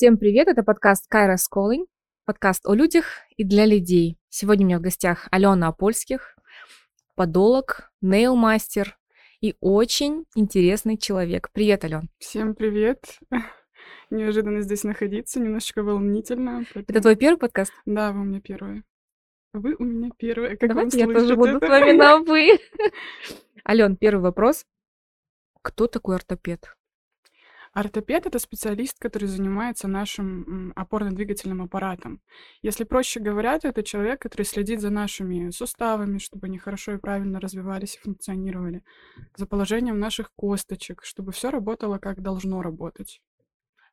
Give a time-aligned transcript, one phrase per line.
[0.00, 1.84] Всем привет, это подкаст Кайра Calling,
[2.24, 3.04] подкаст о людях
[3.36, 4.16] и для людей.
[4.30, 6.38] Сегодня у меня в гостях Алена Апольских,
[7.16, 8.96] подолог, нейл-мастер
[9.42, 11.50] и очень интересный человек.
[11.52, 12.08] Привет, Ален.
[12.16, 13.18] Всем привет.
[14.10, 16.64] Неожиданно здесь находиться, немножечко волнительно.
[16.72, 16.86] Поэтому...
[16.88, 17.74] Это твой первый подкаст?
[17.84, 18.84] Да, вы у меня первый.
[19.52, 20.56] Вы у меня первый.
[20.56, 21.66] Как Давайте я тоже буду это?
[21.66, 22.58] с вами на «вы».
[23.68, 24.64] Ален, первый вопрос.
[25.60, 26.74] Кто такой ортопед?
[27.72, 32.20] Ортопед— это специалист, который занимается нашим опорно-двигательным аппаратом.
[32.62, 36.98] Если проще говоря, то это человек, который следит за нашими суставами, чтобы они хорошо и
[36.98, 38.82] правильно развивались и функционировали,
[39.36, 43.20] за положением наших косточек, чтобы все работало как должно работать.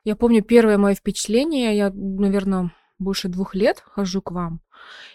[0.04, 4.62] Я помню первое мое впечатление, я, наверное, больше двух лет хожу к вам.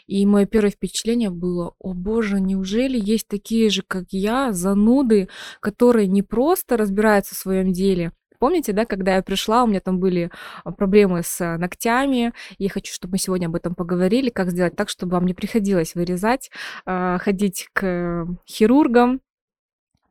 [0.07, 6.07] И мое первое впечатление было, о боже, неужели есть такие же, как я, зануды, которые
[6.07, 8.13] не просто разбираются в своем деле,
[8.43, 10.29] Помните, да, когда я пришла, у меня там были
[10.65, 12.33] а, проблемы с а, ногтями.
[12.59, 15.95] Я хочу, чтобы мы сегодня об этом поговорили, как сделать так, чтобы вам не приходилось
[15.95, 16.51] вырезать,
[16.85, 19.21] а, ходить к хирургам,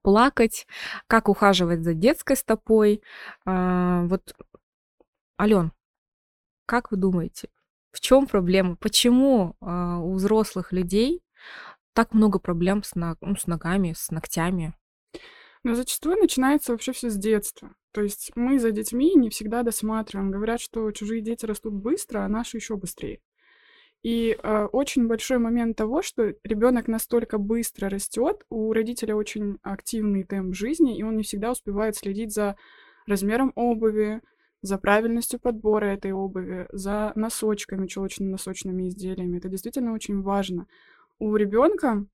[0.02, 0.66] плакать,
[1.08, 3.04] как ухаживать за детской стопой.
[3.46, 4.34] Вот,
[5.38, 5.74] Ален,
[6.66, 7.50] как вы думаете,
[7.92, 8.78] в чем проблема?
[8.78, 11.22] Почему у взрослых людей
[11.92, 14.74] так много проблем с, ну, с ногами, с ногтями?
[15.64, 17.76] Но зачастую начинается вообще все с детства.
[17.92, 20.31] То есть мы за детьми не всегда досматриваем.
[20.31, 23.20] Говорят, что чужие дети растут быстро, а наши еще быстрее.
[24.03, 30.23] И э, очень большой момент того, что ребенок настолько быстро растет, у родителя очень активный
[30.23, 32.56] темп жизни, и он не всегда успевает следить за
[33.06, 34.22] размером обуви,
[34.64, 39.38] за правильностью подбора этой обуви, за носочками, чулочно-носочными изделиями.
[39.38, 40.67] Это действительно очень важно.
[41.19, 42.06] У ребенка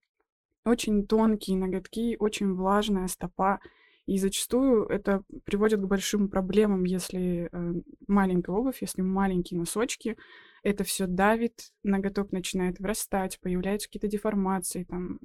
[0.66, 3.60] очень тонкие ноготки, очень влажная стопа,
[4.08, 7.74] и зачастую это приводит к большим проблемам, если э,
[8.06, 10.16] маленькая обувь, если маленькие носочки,
[10.62, 15.18] это все давит, ноготок начинает вырастать, появляются какие-то деформации, там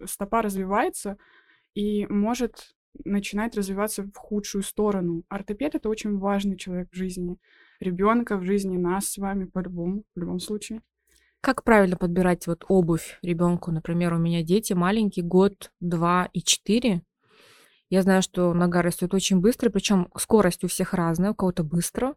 [0.00, 1.16] э, стопа развивается
[1.74, 5.22] и может начинать развиваться в худшую сторону.
[5.28, 7.38] Ортопед это очень важный человек в жизни
[7.78, 10.82] ребенка, в жизни нас с вами по-любому, в любом случае.
[11.40, 13.70] Как правильно подбирать вот обувь ребенку?
[13.70, 17.02] Например, у меня дети маленькие, год, два и четыре.
[17.92, 22.14] Я знаю, что нога растет очень быстро, причем скорость у всех разная, у кого-то быстро,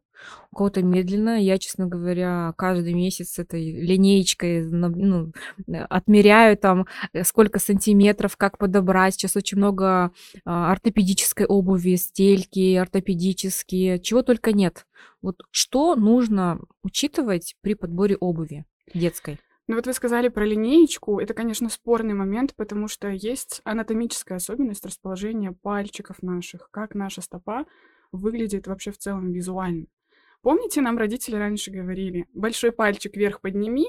[0.50, 1.38] у кого-то медленно.
[1.38, 5.34] Я, честно говоря, каждый месяц этой линеечкой ну,
[5.68, 9.16] отмеряю там, э, сколько сантиметров, как подобрать.
[9.16, 10.14] Сейчас очень много
[10.46, 14.88] а, ортопедической обуви, стельки ортопедические, чего только нет.
[15.22, 18.64] Вот что нужно учитывать при подборе обуви
[18.94, 19.40] детской?
[19.68, 21.20] Ну вот вы сказали про линеечку.
[21.20, 27.66] Это, конечно, спорный момент, потому что есть анатомическая особенность расположения пальчиков наших, как наша стопа
[28.12, 29.88] выглядит вообще в целом визуально.
[30.42, 33.88] Помните, нам родители раньше говорили, большой пальчик вверх подними,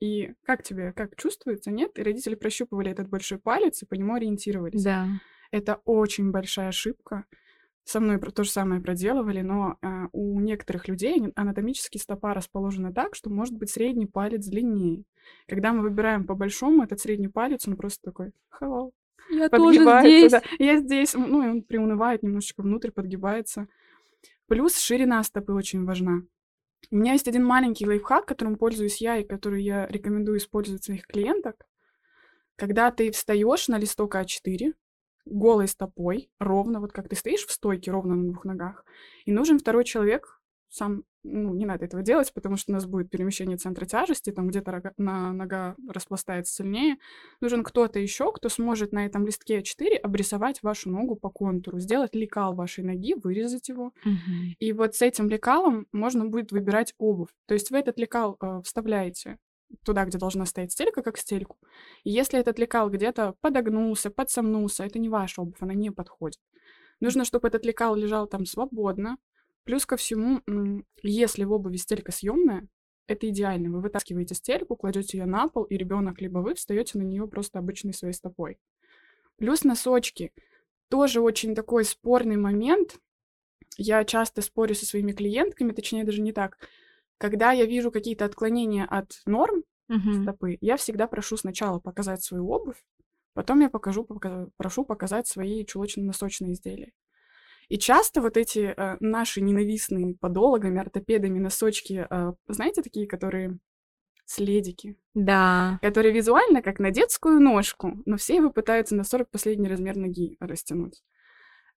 [0.00, 1.98] и как тебе, как чувствуется, нет?
[1.98, 4.82] И родители прощупывали этот большой палец и по нему ориентировались.
[4.82, 5.08] Да.
[5.50, 7.24] Это очень большая ошибка
[7.84, 13.14] со мной то же самое проделывали, но э, у некоторых людей анатомически стопа расположена так,
[13.14, 15.04] что может быть средний палец длиннее.
[15.46, 18.90] Когда мы выбираем по большому, этот средний палец, он просто такой hello.
[19.30, 20.32] Я тоже здесь.
[20.32, 20.42] Да.
[20.58, 21.14] Я здесь.
[21.14, 23.68] Ну, и он приунывает немножечко внутрь, подгибается.
[24.46, 26.22] Плюс ширина стопы очень важна.
[26.90, 31.06] У меня есть один маленький лайфхак, которым пользуюсь я и который я рекомендую использовать своих
[31.06, 31.66] клиенток.
[32.56, 34.74] Когда ты встаешь на листок А4,
[35.26, 38.84] голой стопой, ровно, вот как ты стоишь в стойке, ровно на двух ногах,
[39.24, 40.40] и нужен второй человек,
[40.74, 44.48] сам, ну, не надо этого делать, потому что у нас будет перемещение центра тяжести, там
[44.48, 46.96] где-то рога, на, нога распластается сильнее.
[47.40, 52.16] Нужен кто-то еще, кто сможет на этом листке А4 обрисовать вашу ногу по контуру, сделать
[52.16, 53.92] лекал вашей ноги, вырезать его.
[54.04, 54.56] Угу.
[54.58, 57.30] И вот с этим лекалом можно будет выбирать обувь.
[57.46, 59.38] То есть вы этот лекал э, вставляете
[59.84, 61.58] туда, где должна стоять стелька, как стельку.
[62.04, 66.40] И если этот лекал где-то подогнулся, подсомнулся, это не ваша обувь, она не подходит.
[67.00, 69.18] Нужно, чтобы этот лекал лежал там свободно.
[69.64, 70.42] Плюс ко всему,
[71.02, 72.68] если в обуви стелька съемная,
[73.06, 73.70] это идеально.
[73.70, 77.58] Вы вытаскиваете стельку, кладете ее на пол, и ребенок либо вы встаете на нее просто
[77.58, 78.58] обычной своей стопой.
[79.36, 80.32] Плюс носочки.
[80.88, 82.98] Тоже очень такой спорный момент.
[83.76, 86.58] Я часто спорю со своими клиентками, точнее даже не так.
[87.24, 90.22] Когда я вижу какие-то отклонения от норм uh-huh.
[90.22, 92.84] стопы, я всегда прошу сначала показать свою обувь,
[93.32, 96.92] потом я покажу, пока, прошу показать свои чулочно-носочные изделия.
[97.70, 103.56] И часто вот эти э, наши ненавистные подологами, ортопедами носочки, э, знаете, такие, которые
[104.26, 104.98] следики.
[105.14, 105.78] Да.
[105.80, 110.36] Которые визуально как на детскую ножку, но все его пытаются на 40 последний размер ноги
[110.40, 111.02] растянуть.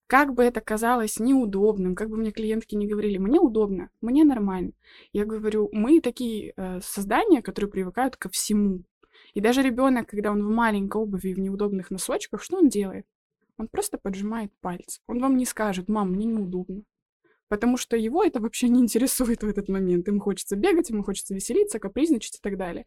[0.07, 4.71] Как бы это казалось неудобным, как бы мне клиентки не говорили, мне удобно, мне нормально.
[5.12, 8.83] Я говорю, мы такие э, создания, которые привыкают ко всему.
[9.33, 13.06] И даже ребенок, когда он в маленькой обуви и в неудобных носочках, что он делает?
[13.57, 15.01] Он просто поджимает пальцы.
[15.07, 16.83] Он вам не скажет, мам, мне неудобно.
[17.50, 20.08] Потому что его это вообще не интересует в этот момент.
[20.08, 22.86] Ему хочется бегать, ему хочется веселиться, капризничать и так далее.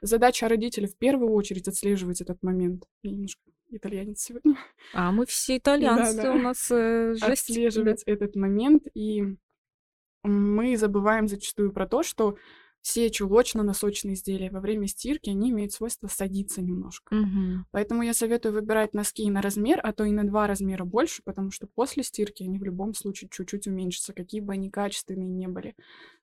[0.00, 2.84] Задача родителей в первую очередь отслеживать этот момент.
[3.02, 4.56] Я немножко итальянец сегодня.
[4.94, 6.32] А мы все итальянцы, да, да.
[6.32, 7.50] у нас э, жесть.
[7.50, 9.36] Отслеживать этот момент, и
[10.22, 12.36] мы забываем зачастую про то, что
[12.88, 17.14] все чулочно-носочные изделия во время стирки, они имеют свойство садиться немножко.
[17.14, 17.66] Угу.
[17.70, 21.50] Поэтому я советую выбирать носки на размер, а то и на два размера больше, потому
[21.50, 25.74] что после стирки они в любом случае чуть-чуть уменьшатся, какие бы они качественные не были.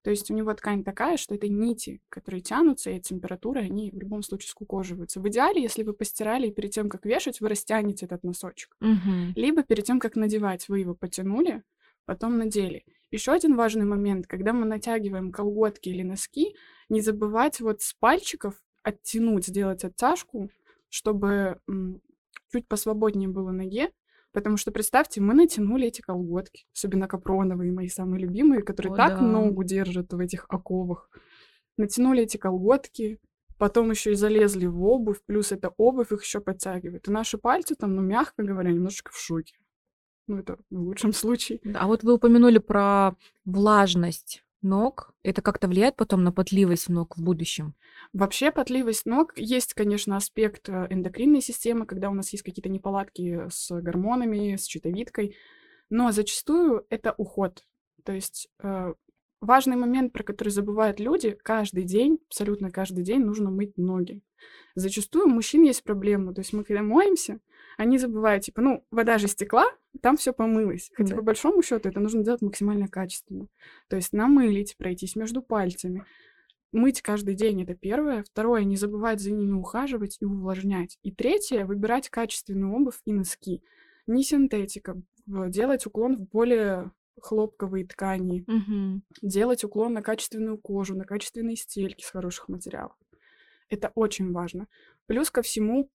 [0.01, 3.99] То есть у него ткань такая, что это нити, которые тянутся, и температуры, они в
[3.99, 5.19] любом случае скукоживаются.
[5.19, 8.75] В идеале, если вы постирали, и перед тем, как вешать, вы растянете этот носочек.
[8.81, 9.33] Угу.
[9.35, 11.61] Либо перед тем, как надевать, вы его потянули,
[12.05, 12.85] потом надели.
[13.11, 16.55] Еще один важный момент, когда мы натягиваем колготки или носки,
[16.89, 20.49] не забывать вот с пальчиков оттянуть, сделать оттяжку,
[20.89, 21.59] чтобы
[22.51, 23.91] чуть посвободнее было ноге,
[24.31, 29.19] потому что представьте, мы натянули эти колготки, особенно капроновые, мои самые любимые, которые О, так
[29.19, 29.21] да.
[29.21, 31.09] ногу держат в этих оковах.
[31.77, 33.19] Натянули эти колготки,
[33.57, 37.07] потом еще и залезли в обувь, плюс эта обувь их еще подтягивает.
[37.07, 39.55] И наши пальцы там, ну, мягко говоря, немножечко в шоке.
[40.27, 41.59] Ну, это в лучшем случае.
[41.75, 45.13] А вот вы упомянули про влажность ног.
[45.23, 47.75] Это как-то влияет потом на потливость ног в будущем?
[48.11, 53.47] Вообще потливость ног есть, конечно, аспект э, эндокринной системы, когда у нас есть какие-то неполадки
[53.49, 55.35] с гормонами, с щитовидкой,
[55.89, 57.63] но зачастую это уход.
[58.03, 58.93] То есть э,
[59.39, 64.21] важный момент, про который забывают люди, каждый день, абсолютно каждый день нужно мыть ноги.
[64.75, 66.33] Зачастую у мужчин есть проблема.
[66.33, 67.39] То есть мы когда моемся,
[67.77, 69.65] они забывают, типа, ну, вода же стекла,
[70.01, 70.91] там все помылось.
[70.95, 71.15] Хотя да.
[71.17, 73.47] по большому счету это нужно делать максимально качественно.
[73.89, 76.05] То есть намылить, пройтись между пальцами.
[76.71, 78.23] Мыть каждый день это первое.
[78.23, 80.97] Второе, не забывать за ними ухаживать и увлажнять.
[81.03, 83.63] И третье, выбирать качественную обувь и носки.
[84.07, 85.01] Не синтетика.
[85.25, 86.91] Делать уклон в более
[87.21, 88.43] хлопковые ткани.
[88.47, 89.01] Угу.
[89.21, 92.95] Делать уклон на качественную кожу, на качественные стельки с хороших материалов.
[93.69, 94.67] Это очень важно.
[95.07, 95.89] Плюс ко всему,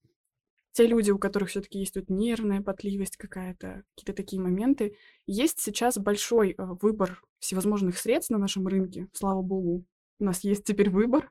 [0.72, 4.96] те люди, у которых все-таки есть тут нервная потливость какая-то, какие-то такие моменты,
[5.26, 9.84] есть сейчас большой э, выбор всевозможных средств на нашем рынке, слава богу.
[10.18, 11.30] У нас есть теперь выбор.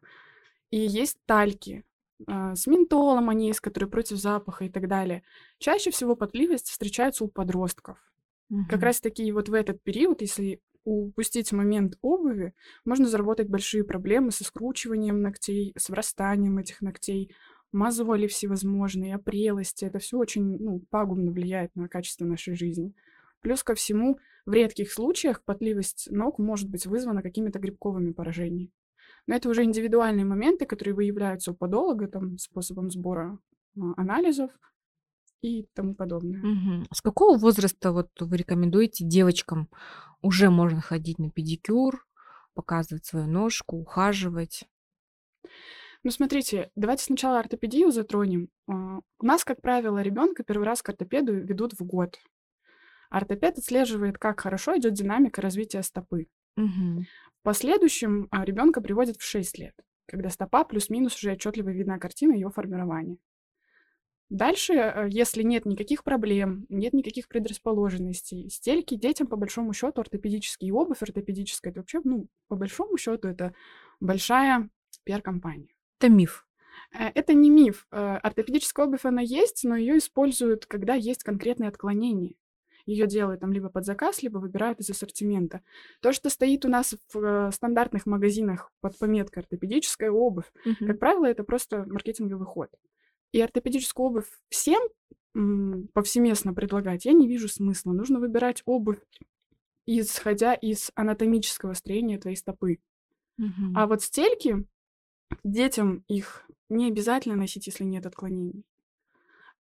[0.71, 1.83] И есть тальки.
[2.27, 5.23] Э, с ментолом они есть, которые против запаха и так далее.
[5.57, 7.97] Чаще всего потливость встречается у подростков.
[8.49, 8.65] Угу.
[8.69, 12.53] Как раз таки вот в этот период, если упустить момент обуви,
[12.83, 17.35] можно заработать большие проблемы со скручиванием ногтей, с врастанием этих ногтей,
[17.71, 19.85] мозоли всевозможные, опрелости.
[19.85, 22.93] Это все очень ну, пагубно влияет на качество нашей жизни.
[23.41, 28.71] Плюс ко всему, в редких случаях потливость ног может быть вызвана какими-то грибковыми поражениями.
[29.27, 33.37] Но это уже индивидуальные моменты, которые выявляются у подолога там, способом сбора
[33.77, 34.51] а, анализов
[35.41, 36.39] и тому подобное.
[36.39, 36.87] Угу.
[36.91, 39.69] С какого возраста вот вы рекомендуете девочкам
[40.21, 42.05] уже можно ходить на педикюр,
[42.53, 44.67] показывать свою ножку, ухаживать?
[46.03, 48.49] Ну, смотрите, давайте сначала ортопедию затронем.
[48.67, 52.17] А, у нас, как правило, ребенка первый раз к ортопеду ведут в год.
[53.09, 56.27] Ортопед отслеживает, как хорошо идет динамика развития стопы.
[56.55, 57.03] Угу.
[57.03, 59.73] В последующем а, ребенка приводят в 6 лет,
[60.07, 63.17] когда стопа плюс-минус уже отчетливо видна картина ее формирования.
[64.29, 70.71] Дальше, э, если нет никаких проблем, нет никаких предрасположенностей, стельки детям, по большому счету, ортопедические
[70.73, 73.53] обувь ортопедическая, это вообще, ну, по большому счету, это
[73.99, 74.69] большая
[75.03, 75.73] пиар-компания.
[75.99, 76.47] Это миф.
[76.93, 77.87] Э, это не миф.
[77.91, 82.35] Э, ортопедическая обувь, она есть, но ее используют, когда есть конкретные отклонения.
[82.85, 85.61] Ее делают там либо под заказ, либо выбирают из ассортимента.
[86.01, 90.87] То, что стоит у нас в э, стандартных магазинах под пометкой ортопедическая обувь, угу.
[90.87, 92.69] как правило, это просто маркетинговый ход.
[93.31, 94.81] И ортопедическую обувь всем
[95.93, 97.91] повсеместно предлагать я не вижу смысла.
[97.91, 98.97] Нужно выбирать обувь,
[99.85, 102.79] исходя из анатомического строения твоей стопы.
[103.37, 103.73] Угу.
[103.75, 104.65] А вот стельки
[105.43, 108.63] детям их не обязательно носить, если нет отклонений.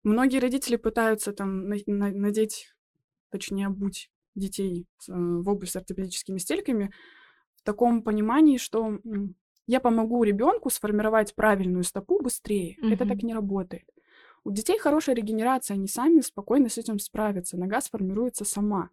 [0.02, 2.74] Многие родители пытаются там надеть,
[3.30, 6.92] точнее, обуть детей э, в обувь с ортопедическими стельками
[7.56, 9.00] в таком понимании, что
[9.66, 12.76] я помогу ребенку сформировать правильную стопу быстрее.
[12.80, 12.94] Mm-hmm.
[12.94, 13.84] Это так не работает.
[14.44, 17.58] У детей хорошая регенерация, они сами спокойно с этим справятся.
[17.58, 18.90] Нога сформируется сама.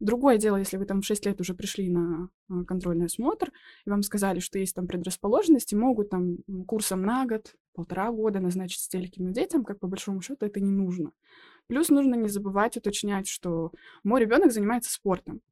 [0.00, 3.52] Другое дело, если вы там в 6 лет уже пришли на а, контрольный осмотр,
[3.84, 8.80] и вам сказали, что есть там предрасположенности, могут там курсом на год, полтора года назначить
[8.80, 11.12] стельки, но детям, как по большому счету, это не нужно.
[11.66, 15.42] Плюс нужно не забывать уточнять, что мой ребенок занимается спортом.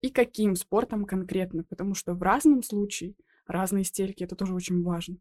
[0.00, 3.14] И каким спортом конкретно, потому что в разном случае
[3.46, 5.18] разные стельки, это тоже очень важно.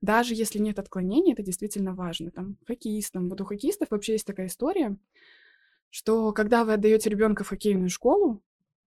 [0.00, 2.30] Даже если нет отклонений, это действительно важно.
[2.30, 4.96] Там хоккеистам, вот у хоккеистов вообще есть такая история,
[5.94, 8.42] что когда вы отдаете ребенка в хоккейную школу,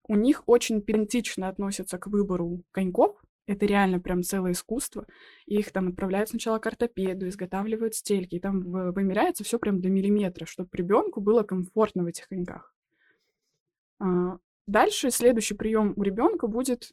[0.10, 3.16] у них очень педантично относятся к выбору коньков.
[3.46, 5.08] Это реально прям целое искусство.
[5.46, 10.46] их там отправляют сначала к ортопеду, изготавливают стельки, и там вымеряется все прям до миллиметра,
[10.46, 12.76] чтобы ребенку было комфортно в этих коньках.
[14.02, 14.38] А,
[14.68, 16.92] дальше следующий прием у ребенка будет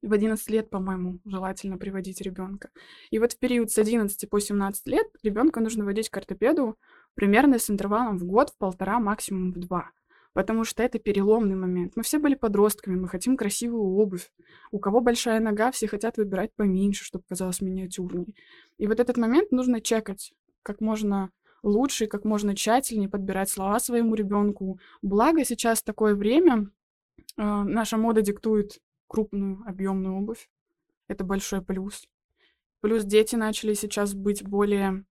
[0.00, 2.70] в 11 лет, по-моему, желательно приводить ребенка.
[3.10, 6.78] И вот в период с 11 по 17 лет ребенка нужно водить к ортопеду
[7.14, 9.90] примерно с интервалом в год, в полтора, максимум в два.
[10.32, 11.94] Потому что это переломный момент.
[11.96, 14.30] Мы все были подростками, мы хотим красивую обувь.
[14.70, 18.36] У кого большая нога, все хотят выбирать поменьше, чтобы казалось миниатюрней.
[18.78, 21.30] И вот этот момент нужно чекать как можно
[21.62, 24.78] лучше, как можно тщательнее подбирать слова своему ребенку.
[25.02, 26.70] Благо сейчас такое время,
[27.36, 30.48] э, наша мода диктует крупную, объемную обувь.
[31.08, 32.08] Это большой плюс.
[32.80, 35.04] Плюс дети начали сейчас быть более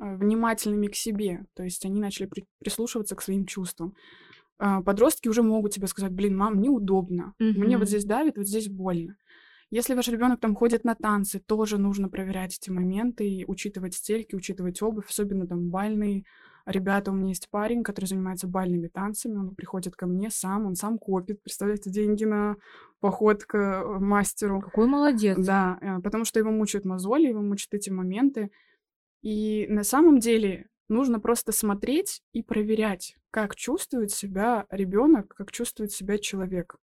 [0.00, 3.94] внимательными к себе, то есть они начали при- прислушиваться к своим чувствам.
[4.58, 7.58] Э, подростки уже могут тебе сказать, блин, мам, неудобно, mm-hmm.
[7.58, 9.16] мне вот здесь давит, вот здесь больно.
[9.70, 14.36] Если ваш ребенок там ходит на танцы, тоже нужно проверять эти моменты и учитывать стельки,
[14.36, 16.24] учитывать обувь, особенно там бальные
[16.66, 20.74] ребята, у меня есть парень, который занимается бальными танцами, он приходит ко мне сам, он
[20.74, 22.56] сам копит, представляете, деньги на
[23.00, 24.60] поход к э, мастеру.
[24.60, 25.36] Какой молодец.
[25.38, 28.50] Да, э, потому что его мучают мозоли, его мучают эти моменты.
[29.24, 35.92] И на самом деле нужно просто смотреть и проверять, как чувствует себя ребенок, как чувствует
[35.92, 36.76] себя человек.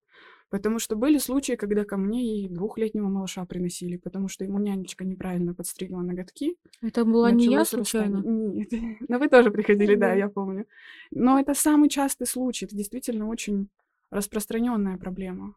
[0.49, 5.05] Потому что были случаи, когда ко мне и двухлетнего малыша приносили, потому что ему нянечка
[5.05, 6.57] неправильно подстригла ноготки.
[6.81, 8.23] Это была не я случайно?
[8.25, 8.71] Нет.
[9.09, 10.65] Но вы тоже приходили, да, я помню.
[11.11, 12.65] Но это самый частый случай.
[12.65, 13.69] Это действительно очень
[14.11, 15.57] распространенная проблема.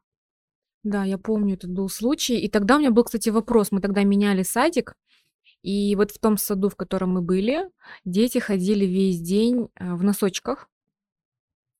[0.83, 2.39] Да, я помню, этот был случай.
[2.39, 3.71] И тогда у меня был, кстати, вопрос.
[3.71, 4.95] Мы тогда меняли садик,
[5.63, 7.69] и вот в том саду, в котором мы были,
[8.03, 10.69] дети ходили весь день э, в носочках.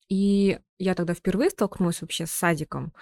[0.10, 2.94] И я тогда впервые столкнулась вообще с садиком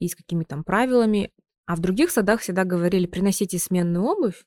[0.00, 1.32] и с какими-то правилами.
[1.66, 4.44] А в других садах всегда говорили, приносите сменную обувь,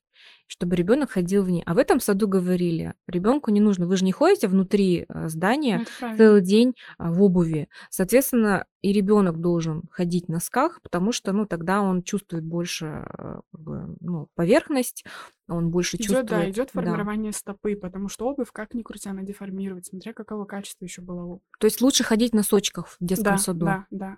[0.47, 1.63] чтобы ребенок ходил в ней.
[1.65, 5.85] А в этом саду говорили, ребенку не нужно, вы же не ходите внутри э, здания
[6.01, 7.67] ну, целый день а, в обуви.
[7.89, 13.41] Соответственно, и ребенок должен ходить в носках, потому что, ну, тогда он чувствует больше э,
[13.51, 15.03] как бы, ну, поверхность,
[15.49, 16.27] он больше идет, чувствует.
[16.27, 17.37] Да, идет формирование да.
[17.37, 21.65] стопы, потому что обувь, как ни крути, она деформирует, смотря какого качества еще была То
[21.65, 23.65] есть лучше ходить в носочках в детском да, саду.
[23.65, 24.17] Да, да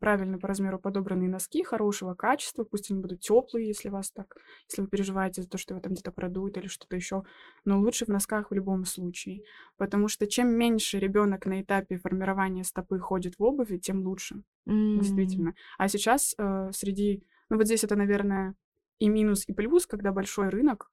[0.00, 4.36] правильно по размеру подобранные носки хорошего качества, пусть они будут теплые, если вас так,
[4.68, 7.24] если вы переживаете за то, что его там где-то продует или что-то еще,
[7.64, 9.42] но лучше в носках в любом случае,
[9.76, 14.98] потому что чем меньше ребенок на этапе формирования стопы ходит в обуви, тем лучше, mm.
[14.98, 15.54] действительно.
[15.78, 18.54] А сейчас э, среди, ну вот здесь это, наверное,
[18.98, 20.90] и минус, и плюс, когда большой рынок,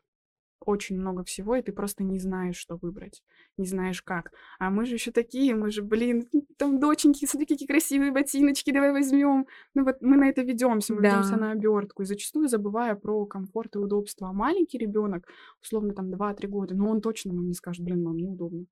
[0.66, 3.24] очень много всего, и ты просто не знаешь, что выбрать,
[3.58, 4.32] не знаешь как.
[4.60, 6.28] А мы же еще такие, мы же, блин,
[6.58, 9.48] там доченьки, смотри, какие красивые ботиночки, давай возьмем.
[9.74, 11.10] Ну вот мы на это ведемся, мы да.
[11.10, 14.30] ведемся на обертку, и зачастую забывая про комфорт и удобство.
[14.30, 15.28] А маленький ребенок,
[15.62, 18.66] условно там 2-3 года, ну он точно нам не скажет, блин, мам, неудобно.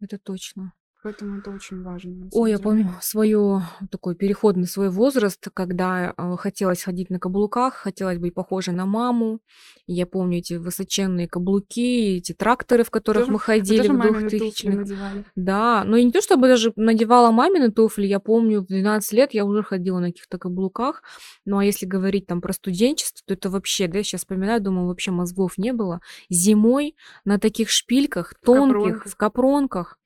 [0.00, 0.72] Это точно.
[1.04, 2.30] Поэтому это очень важно.
[2.32, 8.16] Ой, я помню свою такой переходный свой возраст, когда э, хотелось ходить на каблуках, хотелось
[8.16, 9.40] быть похожей на маму.
[9.86, 14.88] Я помню эти высоченные каблуки, эти тракторы, в которых тоже, мы ходили в двухтысячных.
[15.36, 19.34] Да, но и не то чтобы даже надевала мамины туфли, я помню, в 12 лет
[19.34, 21.02] я уже ходила на каких-то каблуках.
[21.44, 24.86] Ну а если говорить там про студенчество, то это вообще, да, я сейчас вспоминаю, думаю,
[24.86, 26.00] вообще мозгов не было.
[26.30, 26.96] Зимой
[27.26, 29.98] на таких шпильках тонких, в капронках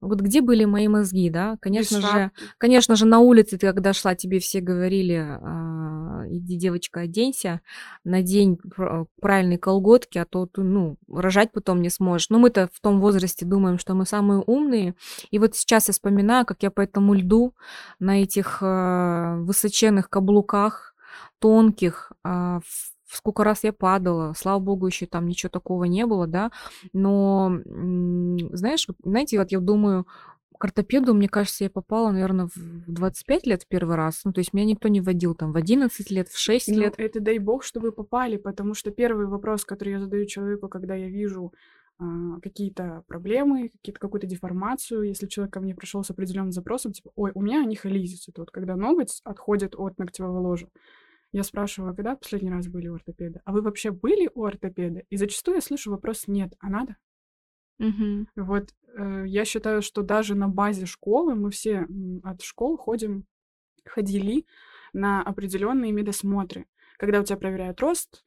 [0.00, 1.56] вот где были мои мозги, да?
[1.60, 7.00] Конечно же, конечно же, на улице ты, когда шла, тебе все говорили, а, иди, девочка,
[7.00, 7.60] оденься,
[8.04, 8.58] надень
[9.20, 12.30] правильные колготки, а то ты, ну, рожать потом не сможешь.
[12.30, 14.94] Но мы-то в том возрасте думаем, что мы самые умные.
[15.30, 17.54] И вот сейчас я вспоминаю, как я по этому льду
[17.98, 20.94] на этих а, высоченных каблуках,
[21.40, 22.60] тонких, а,
[23.08, 26.50] сколько раз я падала, слава богу, еще там ничего такого не было, да,
[26.92, 30.06] но, знаешь, знаете, вот я думаю,
[30.58, 34.22] к ортопеду, мне кажется, я попала, наверное, в 25 лет в первый раз.
[34.24, 36.94] Ну, то есть меня никто не водил там в 11 лет, в 6 ну, лет.
[36.98, 40.96] Это дай бог, что вы попали, потому что первый вопрос, который я задаю человеку, когда
[40.96, 41.52] я вижу
[42.00, 47.10] а, какие-то проблемы, какие-то, какую-то деформацию, если человек ко мне пришел с определенным запросом, типа,
[47.14, 50.68] ой, у меня анихолизис, это вот когда ноготь отходит от ногтевого ложа.
[51.32, 53.42] Я спрашиваю, когда последний раз были у ортопеда?
[53.44, 55.02] А вы вообще были у ортопеда?
[55.10, 56.96] И зачастую я слышу вопрос «нет», а надо?
[57.78, 58.28] Мгм.
[58.34, 61.86] Вот э, я считаю, что даже на базе школы мы все
[62.24, 63.24] от школ ходим,
[63.84, 64.46] ходили
[64.92, 66.66] на определенные медосмотры,
[66.96, 68.24] когда у тебя проверяют рост,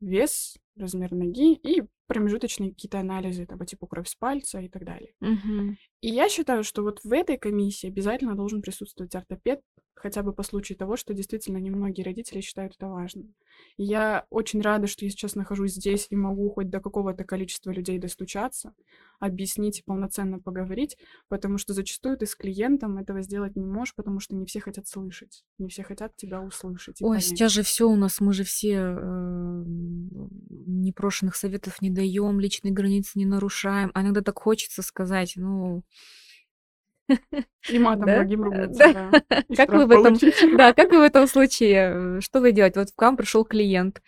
[0.00, 4.84] вес, размер ноги и промежуточные какие-то анализы, там, по типу кровь с пальца и так
[4.84, 5.14] далее.
[5.20, 5.76] Мгм.
[6.00, 9.60] И я считаю, что вот в этой комиссии обязательно должен присутствовать ортопед,
[10.04, 13.34] хотя бы по случаю того, что действительно немногие родители считают это важным.
[13.78, 17.70] И я очень рада, что я сейчас нахожусь здесь и могу хоть до какого-то количества
[17.70, 18.74] людей достучаться,
[19.18, 24.20] объяснить и полноценно поговорить, потому что зачастую ты с клиентом этого сделать не можешь, потому
[24.20, 27.00] что не все хотят слышать, не все хотят тебя услышать.
[27.00, 27.24] Ой, понять.
[27.24, 29.64] сейчас же все у нас, мы же все э,
[30.66, 33.90] непрошенных советов не даем, личные границы не нарушаем.
[33.94, 35.82] А иногда так хочется сказать, ну,
[37.68, 38.18] И матом да?
[38.18, 39.10] другим ругаться, да.
[39.28, 39.44] да.
[39.56, 40.16] Как вы в этом,
[40.56, 42.80] да, как вы в этом случае, э, что вы делаете?
[42.80, 44.02] Вот к вам пришел клиент,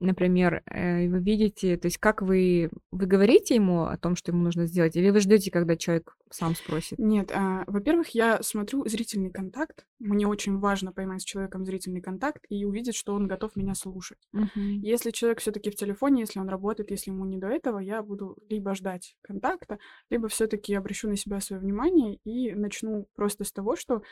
[0.00, 4.42] например, э, вы видите, то есть как вы, вы говорите ему о том, что ему
[4.42, 6.98] нужно сделать, или вы ждете, когда человек сам спросит?
[6.98, 9.86] Нет, а, во-первых, я смотрю зрительный контакт.
[9.98, 14.18] Мне очень важно поймать с человеком зрительный контакт и увидеть, что он готов меня слушать.
[14.32, 14.80] Мгм.
[14.80, 18.36] Если человек все-таки в телефоне, если он работает, если ему не до этого, я буду
[18.48, 19.78] либо ждать контакта,
[20.10, 24.02] либо все-таки обращу на себя свое внимание и начну просто с того, что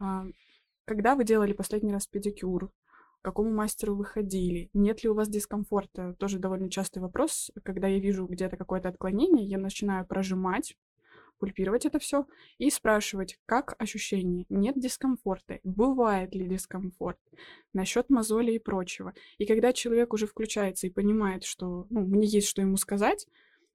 [0.00, 0.26] а,
[0.84, 2.72] когда вы делали последний раз педикюр,
[3.20, 7.50] к какому мастеру вы ходили, нет ли у вас дискомфорта, тоже довольно частый вопрос.
[7.62, 10.76] Когда я вижу где-то какое-то отклонение, я начинаю прожимать,
[11.38, 12.26] пульпировать это все
[12.58, 17.18] и спрашивать, как ощущение, нет дискомфорта, бывает ли дискомфорт,
[17.72, 19.14] насчет мозоли и прочего.
[19.38, 23.26] И когда человек уже включается и понимает, что ну, мне есть что ему сказать,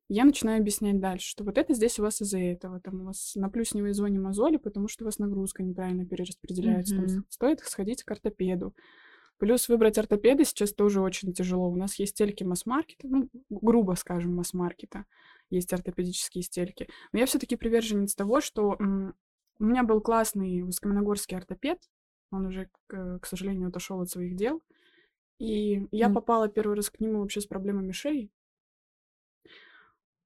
[0.08, 3.34] я начинаю объяснять дальше, что вот это здесь у вас из-за этого, там у вас
[3.36, 7.26] на плюсневой зоне мозоли, потому что у вас нагрузка неправильно перераспределяется, там Мгм.
[7.30, 8.76] стоит сходить к ортопеду.
[9.38, 11.70] Плюс выбрать ортопеда сейчас тоже очень тяжело.
[11.70, 15.06] У нас есть стельки масс-маркета, ну, грубо скажем, масс-маркета.
[15.50, 16.88] Есть ортопедические стельки.
[17.12, 21.80] Но я все-таки приверженец того, что у меня был классный высокоминогорский ортопед.
[22.32, 24.62] Он уже, к, к сожалению, отошел от своих дел.
[25.38, 26.14] И я М.
[26.14, 28.32] попала первый раз к нему вообще с проблемами шеи.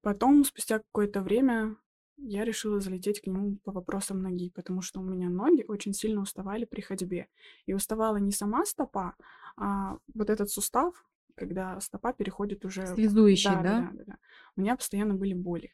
[0.02, 1.76] Потом, спустя какое-то время,
[2.22, 6.22] я решила залететь к нему по вопросам ноги, потому что у меня ноги очень сильно
[6.22, 7.28] уставали при ходьбе.
[7.66, 9.16] И уставала не сама стопа,
[9.58, 11.06] а вот этот сустав,
[11.36, 12.86] когда стопа переходит уже...
[12.88, 13.90] Связующий, Да, да, да?
[13.94, 14.18] да, да.
[14.56, 15.74] У меня постоянно были боли.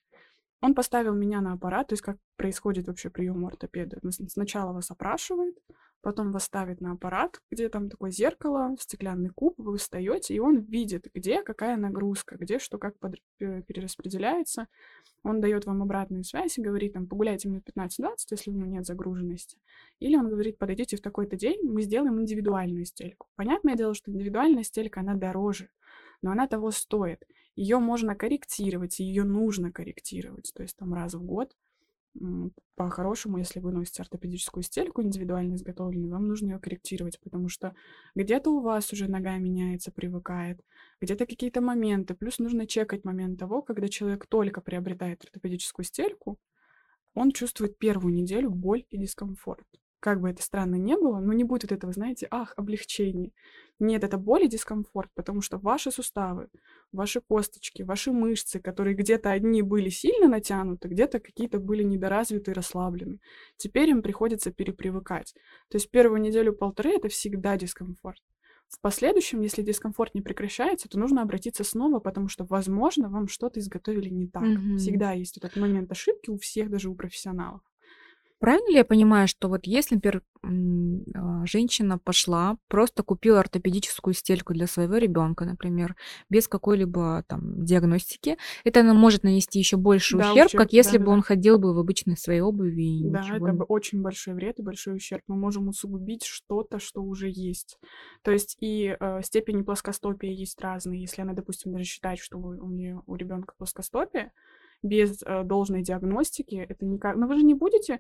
[0.62, 4.00] Он поставил меня на аппарат, то есть как происходит вообще прием ортопеда.
[4.10, 5.56] Сначала вас опрашивает,
[6.06, 10.60] потом вас ставит на аппарат, где там такое зеркало, стеклянный куб, вы встаете, и он
[10.60, 14.68] видит, где какая нагрузка, где что как подр- пе- перераспределяется.
[15.24, 18.86] Он дает вам обратную связь и говорит, там, погуляйте минут 15-20, если у него нет
[18.86, 19.58] загруженности.
[20.00, 23.26] Или он говорит, подойдите в такой-то день, мы сделаем индивидуальную стельку.
[23.36, 25.70] Понятное дело, что индивидуальная стелька, она дороже,
[26.22, 27.24] но она того стоит.
[27.56, 31.56] Ее можно корректировать, ее нужно корректировать, то есть там раз в год.
[32.76, 37.76] По-хорошему, если вы носите ортопедическую стельку индивидуально изготовленную, вам нужно ее корректировать, потому что
[38.16, 40.62] где-то у вас уже нога меняется, привыкает,
[41.02, 42.16] где-то какие-то моменты.
[42.16, 46.38] Плюс нужно чекать момент того, когда человек только приобретает ортопедическую стельку,
[47.14, 49.66] он чувствует первую неделю боль и дискомфорт.
[50.06, 53.32] Как бы это странно не было, но не будет от этого, знаете, ах, облегчение.
[53.80, 56.50] Нет, это боль и дискомфорт, потому что ваши суставы,
[56.92, 62.54] ваши косточки, ваши мышцы, которые где-то одни были сильно натянуты, где-то какие-то были недоразвиты и
[62.54, 63.18] расслаблены.
[63.58, 65.34] Теперь им приходится перепривыкать.
[65.70, 68.22] То есть первую неделю-полторы это всегда дискомфорт.
[68.68, 73.60] В последующем, если дискомфорт не прекращается, то нужно обратиться снова, потому что, возможно, вам что-то
[73.60, 74.44] изготовили не так.
[74.44, 74.78] Мгм.
[74.78, 77.62] Всегда есть этот момент ошибки у всех, даже у профессионалов.
[78.46, 80.22] Правильно ли я понимаю, что вот если, например,
[81.16, 85.96] а, женщина пошла, просто купила ортопедическую стельку для своего ребенка, например,
[86.30, 90.98] без какой-либо там диагностики, это она может нанести еще больше Да, ущерб, ущерб, как если
[91.00, 91.12] бы да-да-да.
[91.14, 94.64] он ходил бы в обычной своей обуви и Да, ничего это очень большой вред и
[94.64, 95.22] большой ущерб.
[95.28, 97.80] Мы можем усугубить что-то, что уже есть.
[98.22, 101.02] То есть и э, степени плоскостопия есть разные.
[101.02, 104.32] Если она, допустим, даже считает, что вы- у нее у ребенка плоскостопие,
[104.86, 107.16] без э, должной диагностики это никак.
[107.16, 108.00] Но вы же не будете,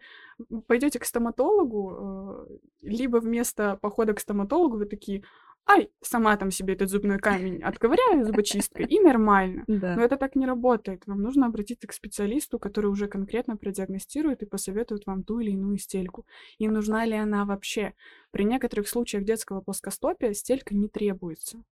[0.67, 5.23] пойдете к стоматологу, э, либо вместо похода к стоматологу вы такие,
[5.67, 9.63] ай, сама там себе этот зубной камень отковыряю зубочисткой, и нормально.
[9.67, 9.95] Да.
[9.95, 11.03] Но это так не работает.
[11.07, 15.77] Вам нужно обратиться к специалисту, который уже конкретно продиагностирует и посоветует вам ту или иную
[15.77, 16.25] стельку.
[16.59, 17.93] И нужна ли она вообще.
[18.31, 21.63] При некоторых случаях детского плоскостопия стелька не требуется.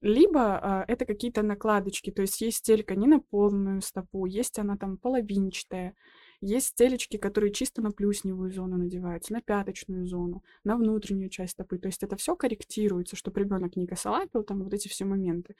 [0.00, 4.76] Либо а, это какие-то накладочки, то есть есть стелька не на полную стопу, есть она
[4.76, 5.94] там половинчатая,
[6.40, 11.78] есть стелечки, которые чисто на плюсневую зону надеваются, на пяточную зону, на внутреннюю часть стопы.
[11.78, 15.54] То есть это все корректируется, чтобы ребенок не косолапил, там вот эти все моменты.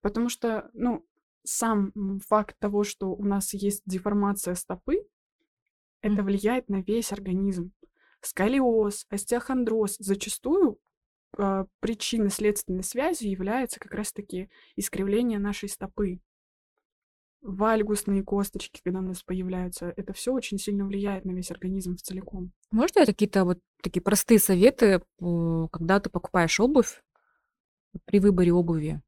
[0.00, 1.06] Потому что, ну,
[1.44, 1.92] сам
[2.26, 5.06] факт того, что у нас есть деформация стопы,
[6.00, 7.72] это влияет на весь организм.
[8.20, 10.76] Сколиоз, остеохондроз зачастую э,
[11.80, 16.20] причиной следственной связи является как раз-таки искривление нашей стопы.
[17.42, 22.00] Вальгусные косточки, когда у нас появляются, это все очень сильно влияет на весь организм в
[22.00, 22.52] целиком.
[22.70, 27.02] Может, дать какие-то вот такие простые советы, когда ты покупаешь обувь,
[28.06, 29.02] при выборе обуви?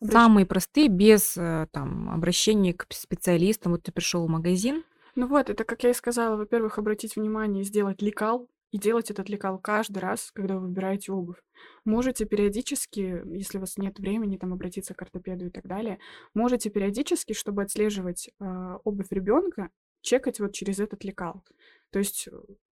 [0.00, 0.12] Обращ...
[0.12, 3.72] Самые простые, без э, там, обращения к специалистам.
[3.72, 4.84] Вот ты пришел в магазин.
[5.14, 9.10] Ну вот, это, как я и сказала, во-первых, обратить внимание и сделать лекал, и делать
[9.10, 11.36] этот лекал каждый раз, когда вы выбираете обувь.
[11.84, 15.98] Можете периодически, если у вас нет времени там обратиться к ортопеду и так далее,
[16.34, 19.68] можете периодически, чтобы отслеживать э, обувь ребенка,
[20.00, 21.44] чекать вот через этот лекал.
[21.90, 22.28] То есть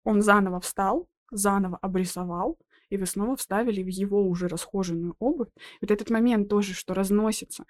[0.06, 2.58] он заново встал, заново обрисовал,
[2.90, 5.50] и вы снова вставили в его уже расхоженную обувь.
[5.82, 7.66] Вот этот момент тоже, что разносится,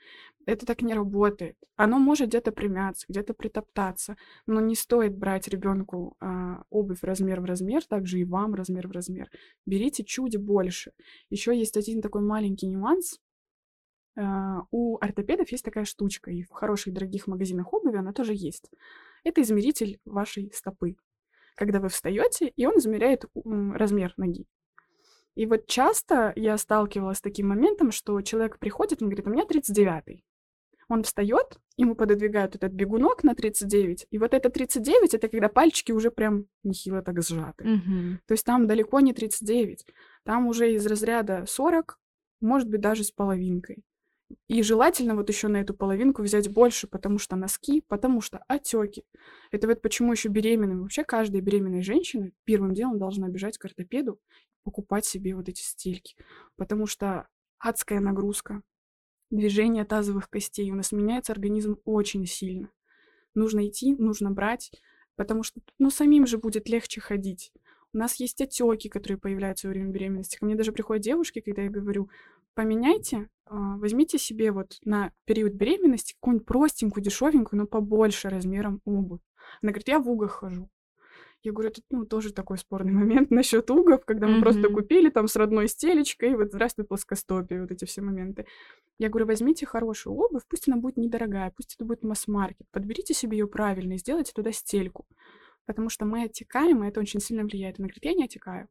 [0.46, 1.56] это так не работает.
[1.76, 4.16] Оно может где-то примяться, где-то притоптаться,
[4.48, 8.92] но не стоит брать ребенку а, обувь размер в размер, также и вам размер в
[8.92, 9.30] размер.
[9.66, 10.94] Берите чуть больше.
[11.30, 13.20] Еще есть один такой маленький нюанс.
[14.18, 18.70] А, у ортопедов есть такая штучка, и в хороших дорогих магазинах обуви она тоже есть.
[19.24, 20.96] Это измеритель вашей стопы
[21.60, 24.48] когда вы встаете, и он измеряет размер ноги.
[25.36, 29.44] И вот часто я сталкивалась с таким моментом, что человек приходит, он говорит, у меня
[29.44, 30.24] 39-й.
[30.90, 35.92] Он встает, ему пододвигают этот бегунок на 39, и вот это 39, это когда пальчики
[35.92, 37.64] уже прям нехило так сжаты.
[37.64, 38.20] Угу.
[38.26, 39.86] То есть там далеко не 39,
[40.24, 42.00] там уже из разряда 40,
[42.42, 43.84] может быть, даже с половинкой.
[44.48, 49.04] И желательно вот еще на эту половинку взять больше, потому что носки, потому что отеки.
[49.52, 50.82] Это вот почему еще беременным.
[50.82, 54.20] Вообще каждая беременная женщина первым делом должна бежать к ортопеду
[54.70, 56.16] покупать себе вот эти стельки.
[56.56, 57.28] Потому что
[57.58, 58.62] адская нагрузка,
[59.32, 60.72] движение тазовых костей.
[60.72, 62.70] У нас меняется организм очень сильно.
[63.34, 64.72] Нужно идти, нужно брать,
[65.16, 67.52] потому что, ну, самим же будет легче ходить.
[67.94, 70.38] У нас есть отеки, которые появляются во время беременности.
[70.38, 72.12] Ко мне даже приходят девушки, когда я говорю,
[72.54, 79.22] поменяйте, а, возьмите себе вот на период беременности какую-нибудь простенькую, дешевенькую, но побольше размером обувь.
[79.64, 80.70] Она говорит, я в угах хожу.
[81.42, 84.42] Я говорю, это ну, тоже такой спорный момент насчет угов, когда мы mm-hmm.
[84.42, 88.46] просто купили там с родной стелечкой, вот здравствуй, плоскостопие, вот эти все моменты.
[88.98, 93.38] Я говорю, возьмите хорошую обувь, пусть она будет недорогая, пусть это будет масс-маркет, подберите себе
[93.38, 95.06] ее правильно и сделайте туда стельку.
[95.66, 97.80] Потому что мы отекаем, и это очень сильно влияет.
[97.80, 98.68] Она говорит, я не отекаю.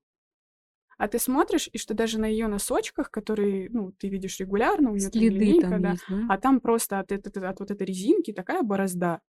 [0.98, 4.96] А ты смотришь, и что даже на ее носочках, которые, ну, ты видишь регулярно, у
[4.96, 7.70] нее Следы линейка, там да, есть, да, а там просто от, от, от, от вот
[7.70, 9.20] этой резинки такая борозда.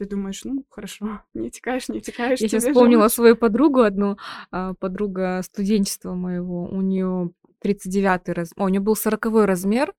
[0.00, 2.40] Ты думаешь, ну, хорошо, не текаешь, не текаешь.
[2.40, 3.14] Я сейчас вспомнила же...
[3.14, 4.16] свою подругу одну,
[4.50, 9.92] а, подруга студенчества моего, у нее 39 размер, у нее был 40 размер,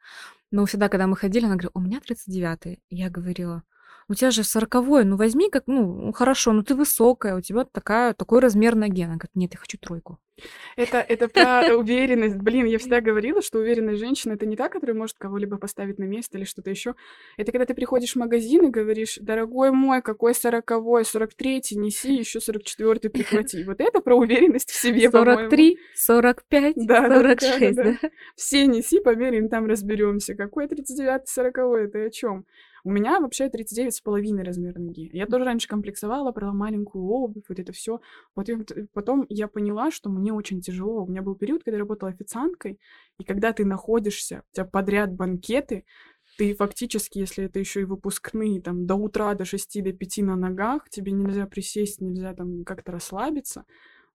[0.49, 3.61] но всегда, когда мы ходили, она говорила, у меня 39 Я говорила,
[4.11, 8.13] у тебя же сороковой, ну возьми как, ну хорошо, ну ты высокая, у тебя такая,
[8.13, 9.03] такой размер ноги.
[9.03, 10.19] Она говорит, нет, я хочу тройку.
[10.75, 12.37] Это, это про уверенность.
[12.37, 16.03] Блин, я всегда говорила, что уверенная женщина это не та, которая может кого-либо поставить на
[16.03, 16.95] место или что-то еще.
[17.37, 22.15] Это когда ты приходишь в магазин и говоришь, дорогой мой, какой сороковой, сорок третий, неси,
[22.15, 23.63] еще сорок четвертый прихвати.
[23.63, 27.97] Вот это про уверенность в себе, Сорок три, сорок пять, сорок шесть, да?
[28.35, 30.35] Все неси, померяем, там разберемся.
[30.35, 32.45] Какой тридцать девятый, сороковой, это о чем?
[32.83, 35.09] У меня вообще 39 с половиной размер ноги.
[35.13, 38.01] Я тоже раньше комплексовала, брала маленькую обувь, вот это все.
[38.33, 41.03] Потом, потом я поняла, что мне очень тяжело.
[41.03, 42.79] У меня был период, когда я работала официанткой,
[43.19, 45.85] и когда ты находишься, у тебя подряд банкеты,
[46.37, 50.35] ты фактически, если это еще и выпускные, там, до утра, до 6, до 5 на
[50.35, 53.65] ногах, тебе нельзя присесть, нельзя там как-то расслабиться.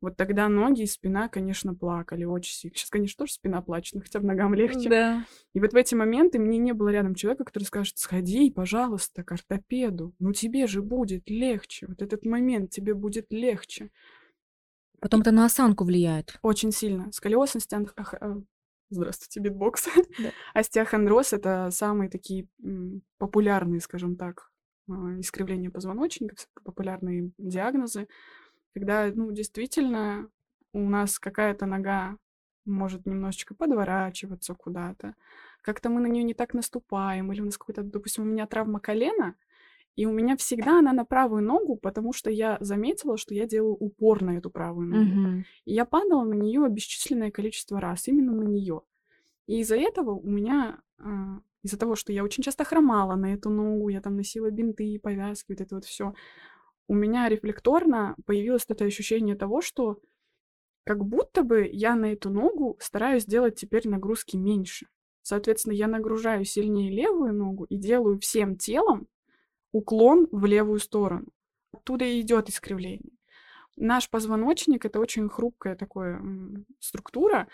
[0.03, 2.77] Вот тогда ноги и спина, конечно, плакали очень сильно.
[2.77, 4.91] Сейчас, конечно, тоже спина плачет, но хотя бы ногам легче.
[4.91, 5.27] Да.
[5.55, 9.33] И вот в эти моменты мне не было рядом человека, который скажет, сходи, пожалуйста, к
[9.33, 10.15] ортопеду.
[10.19, 11.87] Ну тебе же будет легче.
[11.87, 13.91] Вот этот момент тебе будет легче.
[15.01, 16.39] Потом это на осанку влияет.
[16.43, 17.11] Очень сильно.
[17.13, 17.95] Сколиоз, остеох...
[18.21, 18.41] Э,
[18.91, 19.89] здравствуйте, битбокс.
[20.19, 20.31] Да.
[20.55, 22.49] Остеохондроз— это самые такие
[23.19, 24.51] популярные, скажем так,
[24.91, 28.09] а, искривления позвоночника, популярные диагнозы
[28.77, 30.29] когда, ну, действительно
[30.75, 32.19] у нас какая-то нога
[32.67, 35.15] может немножечко подворачиваться куда-то,
[35.63, 38.79] как-то мы на нее не так наступаем, или у нас какой-то, допустим, у меня травма
[38.79, 39.35] колена,
[39.95, 43.77] и у меня всегда она на правую ногу, потому что я заметила, что я делаю
[43.77, 45.29] упор на эту правую ногу.
[45.29, 45.45] Mm-hmm.
[45.65, 48.83] И я падала на нее бесчисленное количество раз, именно на нее.
[49.47, 53.49] И из-за этого у меня, а, из-за того, что я очень часто хромала на эту
[53.49, 56.13] ногу, я там носила бинты, повязки, вот это вот все,
[56.89, 59.99] у меня рефлекторно появилось это ощущение того, что
[60.85, 64.87] как будто бы я на эту ногу стараюсь сделать теперь нагрузки меньше.
[65.23, 69.09] Соответственно, я нагружаю сильнее левую ногу и делаю всем телом
[69.73, 71.27] уклон в левую сторону.
[71.73, 73.13] Оттуда и идет искривление.
[73.77, 76.23] Наш позвоночник— это очень хрупкая такая
[76.79, 77.49] структура,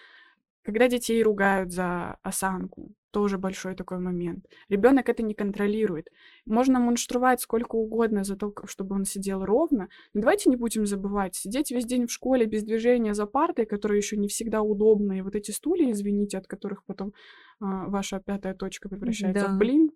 [0.62, 4.46] когда детей ругают за осанку, тоже большой такой момент.
[4.68, 6.09] Ребенок это не контролирует.
[6.46, 9.88] Можно мунштровать сколько угодно за то, чтобы он сидел ровно.
[10.14, 13.98] Но давайте не будем забывать, сидеть весь день в школе без движения за партой, которая
[13.98, 17.12] еще не всегда удобна, и вот эти стулья, извините, от которых потом
[17.61, 19.55] а, ваша пятая точка превращается да.
[19.55, 19.90] в блин,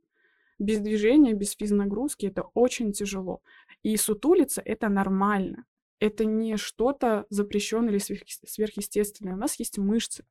[0.59, 3.41] без движения, без физнагрузки это очень тяжело.
[3.83, 5.65] И сутулиться это нормально.
[5.99, 9.35] Это не что-то запрещенное или сверхъестественное.
[9.35, 10.25] У нас есть мышцы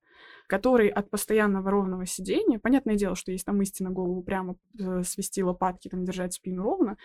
[0.48, 5.44] который от постоянного ровного сидения, понятное дело, что есть там истина голову прямо э, свести
[5.44, 6.98] лопатки, там держать спину ровно,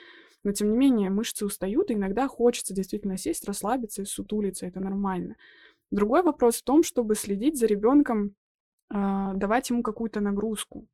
[0.44, 4.80] но тем не менее мышцы устают, и иногда хочется действительно сесть, расслабиться и сутулиться, это
[4.80, 5.36] нормально.
[5.90, 8.34] Другой вопрос в том, чтобы следить за ребенком,
[8.90, 10.86] э, давать ему какую-то нагрузку.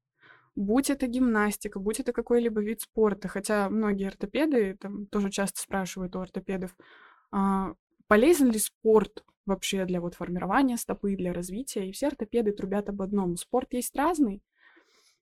[0.55, 6.17] Будь это гимнастика, будь это какой-либо вид спорта, хотя многие ортопеды там тоже часто спрашивают
[6.17, 6.75] у ортопедов,
[7.33, 7.75] э,
[8.09, 11.89] полезен ли спорт вообще для вот формирования стопы, для развития.
[11.89, 13.37] И все ортопеды трубят об одном.
[13.37, 14.43] Спорт есть разный,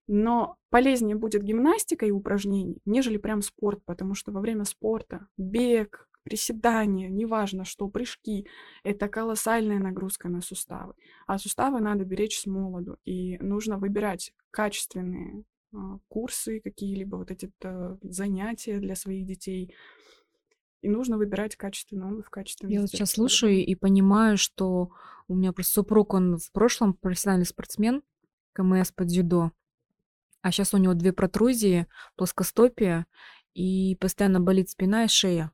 [0.06, 6.08] но полезнее будет гимнастика и упражнения, нежели прям спорт, потому что во время спорта бег,
[6.24, 8.46] приседания, неважно что, прыжки,
[8.82, 10.94] это колоссальная нагрузка на суставы.
[11.26, 17.50] А суставы надо беречь с молоду, и нужно выбирать качественные а, курсы, какие-либо вот эти
[18.02, 19.74] занятия для своих детей,
[20.84, 24.90] и нужно выбирать качественную обувь, качественную Я вот сейчас слушаю и понимаю, что
[25.28, 28.02] у меня просто супруг, он в прошлом профессиональный спортсмен,
[28.52, 29.52] КМС под дзюдо,
[30.42, 33.06] а сейчас у него две протрузии, плоскостопие,
[33.54, 35.52] и постоянно болит спина и шея.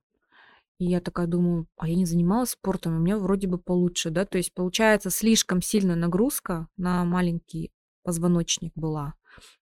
[0.79, 4.25] И я такая думаю, а я не занималась спортом, у меня вроде бы получше, да,
[4.25, 7.71] то есть получается слишком сильная нагрузка на маленький
[8.03, 9.15] позвоночник была,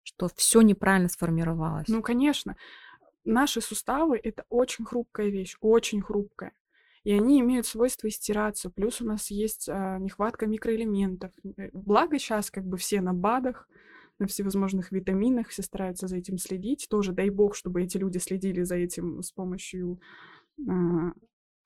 [0.04, 1.88] что все неправильно сформировалось.
[1.88, 2.56] Ну, конечно
[3.26, 6.52] наши суставы— это очень хрупкая вещь, очень хрупкая.
[7.04, 8.68] И они имеют свойство истираться.
[8.70, 11.30] Плюс у нас есть а, нехватка микроэлементов.
[11.56, 13.68] Э, благо сейчас как бы все на БАДах,
[14.18, 16.88] на всевозможных витаминах, все стараются за этим следить.
[16.90, 20.00] Тоже дай бог, чтобы эти люди следили за этим с помощью
[20.68, 21.12] а,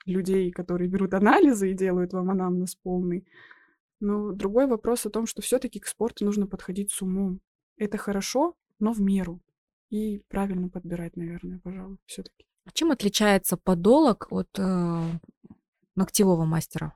[0.04, 3.26] людей, которые берут анализы и делают вам анамнез полный.
[3.98, 7.40] Но другой вопрос о том, что все-таки к спорту нужно подходить с умом.
[7.78, 9.40] Это хорошо, но в меру
[9.90, 12.46] и правильно подбирать, наверное, пожалуй, все-таки.
[12.64, 15.02] А чем отличается подолог от э,
[15.96, 16.94] ногтевого мастера?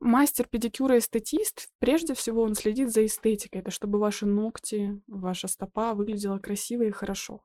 [0.00, 5.48] Мастер педикюра и статист, прежде всего, он следит за эстетикой, это чтобы ваши ногти, ваша
[5.48, 7.42] стопа выглядела красиво и хорошо.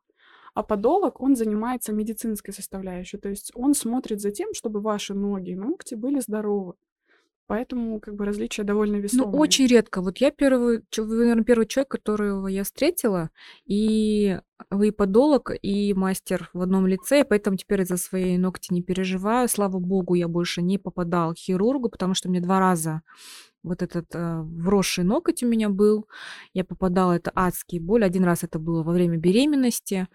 [0.54, 5.52] А подолог, он занимается медицинской составляющей, то есть он смотрит за тем, чтобы ваши ноги
[5.52, 6.76] и ногти были здоровы.
[7.48, 9.32] Поэтому как бы различия довольно весомые.
[9.32, 10.02] Ну, очень редко.
[10.02, 13.30] Вот я первый, вы, наверное, первый человек, которого я встретила,
[13.66, 18.82] и вы и подолог, и мастер в одном лице, поэтому теперь за свои ногти не
[18.82, 19.50] переживаю.
[19.50, 23.02] Слава богу, я больше не попадал к хирургу, потому что мне два раза
[23.64, 26.08] вот этот э, вросший ноготь у меня был.
[26.54, 28.04] Я попадала, это адские боли.
[28.04, 30.08] Один раз это было во время беременности.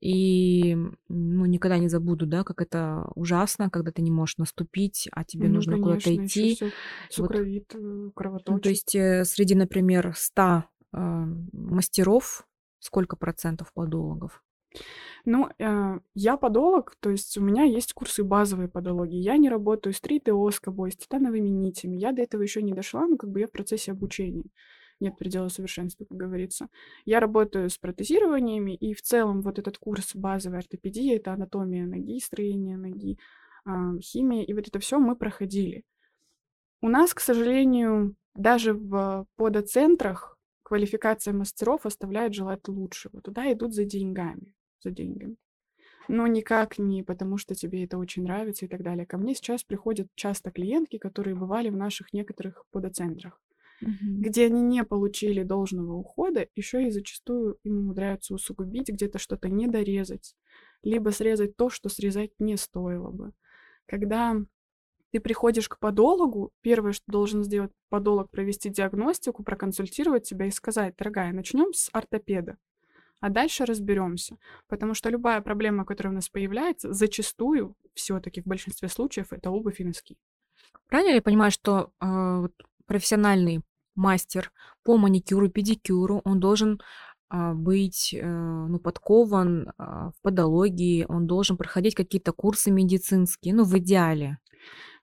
[0.00, 0.76] И,
[1.08, 5.48] ну, никогда не забуду, да, как это ужасно, когда ты не можешь наступить, а тебе
[5.48, 6.58] ну, нужно куда-то идти.
[7.10, 8.14] Сукровит, вот.
[8.14, 8.48] кровоточит.
[8.48, 12.46] Ну, то есть э, среди, например, 100 э, мастеров
[12.78, 14.43] сколько процентов подологов?
[15.26, 19.16] Ну, э, я подолог, то есть у меня есть курсы базовой подологии.
[19.16, 21.96] Я не работаю с 3ТО, с кобой, с титановыми нитями.
[21.96, 24.44] Я до этого еще не дошла, но как бы я в процессе обучения.
[25.00, 26.68] Нет предела совершенства, как говорится.
[27.06, 32.20] Я работаю с протезированиями, и в целом вот этот курс базовой ортопедии— это анатомия ноги,
[32.20, 33.18] строение ноги,
[33.66, 35.84] э, химия, и вот это все мы проходили.
[36.82, 43.20] У нас, к сожалению, даже в подоцентрах квалификация мастеров оставляет желать лучшего.
[43.22, 44.53] Туда идут за деньгами
[44.84, 45.34] за деньги.
[46.08, 49.06] Но никак не потому, что тебе это очень нравится и так далее.
[49.06, 53.40] Ко мне сейчас приходят часто клиентки, которые бывали в наших некоторых подоцентрах,
[53.82, 54.18] mm-hmm.
[54.18, 59.66] где они не получили должного ухода, еще и зачастую им умудряются усугубить, где-то что-то не
[59.66, 60.36] дорезать,
[60.82, 63.32] либо срезать то, что срезать не стоило бы.
[63.86, 64.36] Когда
[65.10, 70.96] ты приходишь к подологу, первое, что должен сделать подолог, провести диагностику, проконсультировать тебя и сказать,
[70.98, 72.58] дорогая, начнем с ортопеда
[73.24, 74.36] а дальше разберемся.
[74.68, 79.80] Потому что любая проблема, которая у нас появляется, зачастую, все-таки в большинстве случаев, это обувь
[79.80, 80.18] и носки.
[80.88, 82.48] Правильно я понимаю, что э,
[82.84, 83.62] профессиональный
[83.94, 86.82] мастер по маникюру, педикюру, он должен
[87.30, 93.76] быть, э, ну, подкован а, в подологии, он должен проходить какие-то курсы медицинские, ну, в
[93.78, 94.38] идеале.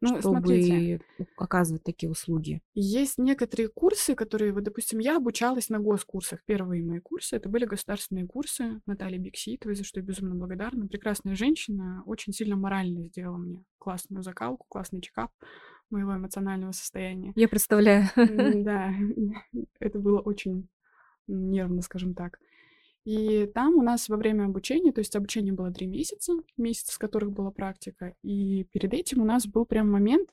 [0.01, 0.99] Ну, чтобы смотрите,
[1.37, 2.61] оказывать такие услуги.
[2.73, 6.43] Есть некоторые курсы, которые, вот, допустим, я обучалась на госкурсах.
[6.45, 10.87] Первые мои курсы это были государственные курсы Натальи Бикситовой, за что я безумно благодарна.
[10.87, 15.31] Прекрасная женщина, очень сильно морально сделала мне классную закалку, классный чекап
[15.91, 17.33] моего эмоционального состояния.
[17.35, 18.05] Я представляю.
[18.15, 18.91] Да,
[19.79, 20.67] это было очень
[21.33, 22.39] нервно, скажем так.
[23.03, 26.97] И там у нас во время обучения, то есть обучение было три месяца, месяц, с
[26.97, 30.29] которых была практика, и перед этим у нас был прям момент,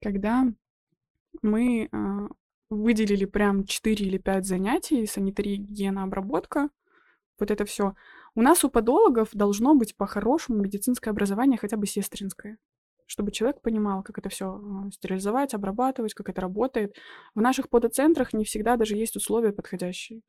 [0.00, 0.46] когда
[1.42, 2.28] мы э,
[2.70, 6.70] выделили прям 4 или 5 занятий, санитария, гигиена, обработка,
[7.38, 7.94] вот это все.
[8.34, 12.58] У нас у подологов должно быть по-хорошему медицинское образование, хотя бы сестринское
[13.10, 16.94] чтобы человек понимал, как это все стерилизовать, обрабатывать, как это работает.
[17.34, 20.20] В наших подоцентрах не всегда даже есть условия подходящие.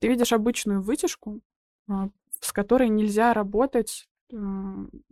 [0.00, 1.42] Ты видишь обычную вытяжку,
[1.88, 2.08] а,
[2.40, 4.36] с которой нельзя работать а,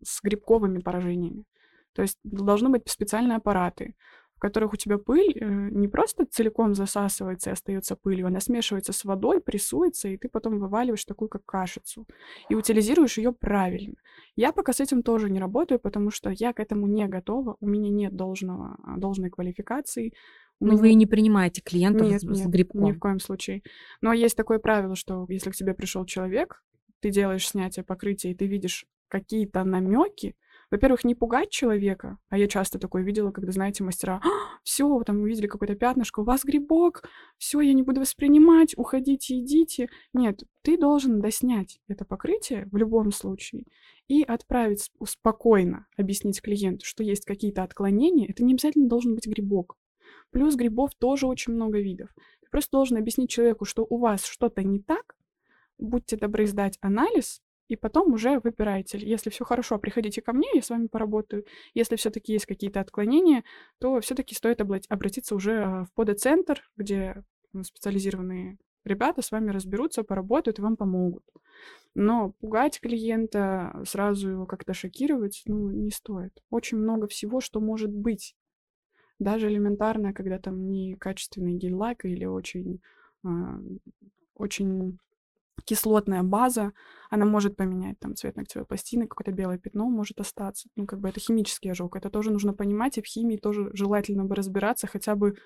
[0.03, 1.45] с грибковыми поражениями.
[1.93, 3.95] То есть должны быть специальные аппараты,
[4.43, 9.05] которых у тебя пыль э, не просто целиком засасывается и остается пылью, она смешивается с
[9.05, 12.09] водой, прессуется, и ты потом вываливаешь такую, как кашицу,
[12.49, 13.95] и утилизируешь ее правильно.
[14.35, 17.69] Я пока с этим тоже не работаю, потому что я к этому не готова, у
[17.69, 20.13] меня нет должного, а, должной квалификации,
[20.59, 22.83] ну, вы не принимаете клиентов нет, с, нет, грибком.
[22.83, 23.63] Ни в коем случае.
[24.01, 26.65] Но есть такое правило, что если к тебе пришел человек,
[27.01, 30.35] ты делаешь снятие покрытия, и ты видишь какие-то намеки,
[30.73, 35.21] во-первых, не пугать человека, а я часто такое видела, когда, знаете, мастера, а, все, там
[35.21, 37.05] увидели какое-то пятнышко, у вас грибок,
[37.37, 39.91] все, я не буду воспринимать, уходите, идите.
[40.15, 43.67] Нет, ты должен доснять это покрытие в любом случае
[44.09, 48.27] и отправить спокойно, объяснить клиенту, что есть какие-то отклонения.
[48.27, 49.77] Это не обязательно должен быть грибок.
[50.31, 52.09] Плюс грибов тоже очень много видов.
[52.41, 55.17] Ты просто должен объяснить человеку, что у вас что-то не так,
[55.79, 58.99] будьте добры сдать анализ, и потом уже выбирайте.
[58.99, 61.45] Если все хорошо, приходите ко мне, я с вами поработаю.
[61.75, 63.45] Если все-таки есть какие-то отклонения,
[63.79, 67.23] то все-таки стоит обратиться уже э, в подоцентр, где
[67.63, 71.25] специализированные ребята с вами разберутся, поработают и вам помогут.
[71.95, 76.33] Но пугать клиента, сразу его как-то шокировать, ну, не стоит.
[76.51, 78.35] Очень много всего, что может быть
[79.19, 82.81] даже элементарно, когда там некачественный гель-лак или очень,
[83.25, 83.29] э,
[84.35, 84.99] очень
[85.65, 86.73] кислотная база,
[87.11, 90.69] она может поменять там цвет ногтевой пластины, какое-то белое пятно может остаться.
[90.77, 91.97] Ну, как бы это химический ожог.
[91.97, 95.37] Это тоже нужно понимать, и в химии тоже желательно бы разбираться хотя бы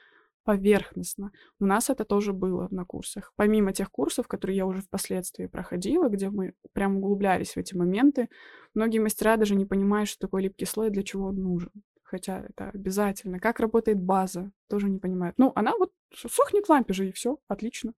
[0.45, 1.33] поверхностно.
[1.59, 3.33] У нас это тоже было на курсах.
[3.35, 8.29] Помимо тех курсов, которые я уже впоследствии проходила, где мы прям углублялись в эти моменты,
[8.73, 11.73] многие мастера даже не понимают, что такое липкий слой, для чего он нужен
[12.07, 13.40] хотя это обязательно.
[13.40, 15.37] Как работает база, тоже не понимают.
[15.38, 17.92] Ну, она вот сохнет в лампе же, и все, отлично.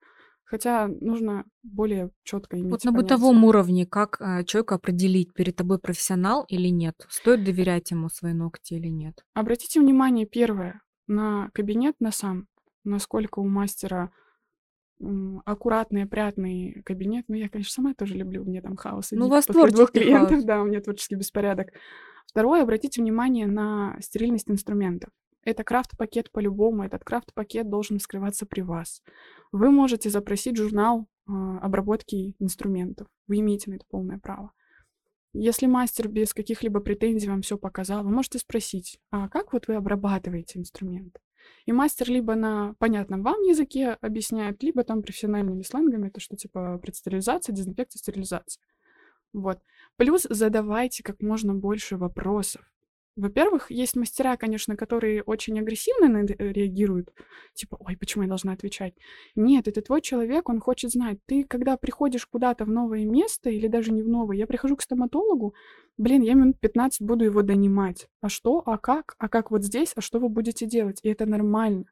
[0.51, 5.79] Хотя нужно более четко иметь Вот на бытовом уровне, как э, человеку определить, перед тобой
[5.79, 6.95] профессионал или нет?
[7.11, 9.23] Стоит доверять ему свои ногти или нет?
[9.35, 12.47] Обратите внимание, первое, на кабинет, на сам,
[12.83, 14.11] насколько у мастера
[15.45, 17.27] аккуратный, опрятный кабинет.
[17.29, 19.11] Ну, я, конечно, сама тоже люблю, мне там хаос.
[19.13, 20.45] Ну, у вас творческий клиентов, хаос.
[20.45, 21.69] да, у меня творческий беспорядок.
[22.27, 25.11] Второе, обратите внимание на стерильность инструментов.
[25.49, 29.03] Это крафт-пакет по-любому, этот крафт-пакет должен скрываться при вас.
[29.51, 31.33] Вы можете запросить журнал э,
[31.63, 33.07] обработки инструментов.
[33.29, 34.53] Вы имеете на это полное право.
[35.33, 39.77] Если мастер без каких-либо претензий вам все показал, вы можете спросить, а как вот вы
[39.77, 41.19] обрабатываете инструмент?
[41.65, 46.77] И мастер либо на понятном вам языке объясняет, либо там профессиональными сленгами, это что типа
[46.77, 48.63] предстерилизация, дезинфекция, стерилизация.
[49.33, 49.61] Вот.
[49.97, 52.71] Плюс задавайте как можно больше вопросов.
[53.19, 57.13] Во-первых, есть мастера, конечно, которые очень агрессивно это реагируют.
[57.53, 58.95] Типа, ой, почему я должна отвечать?
[59.35, 61.19] Нет, это твой человек, он хочет знать.
[61.27, 64.83] Ты, когда приходишь куда-то в новое место, или даже не в новое, я прихожу к
[64.83, 65.53] стоматологу,
[65.97, 68.07] блин, я минут 15 буду его донимать.
[68.21, 68.63] А что?
[68.65, 69.17] А как?
[69.19, 69.95] А как вот здесь?
[69.97, 71.01] А что вы будете делать?
[71.03, 71.87] И это нормально.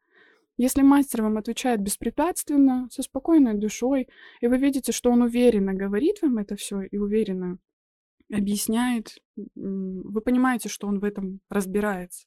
[0.58, 4.06] Если мастер вам отвечает беспрепятственно, со спокойной душой,
[4.40, 7.58] и вы видите, что он уверенно говорит вам это все и уверенно
[8.30, 9.18] объясняет,
[9.54, 12.26] вы понимаете, что он в этом разбирается.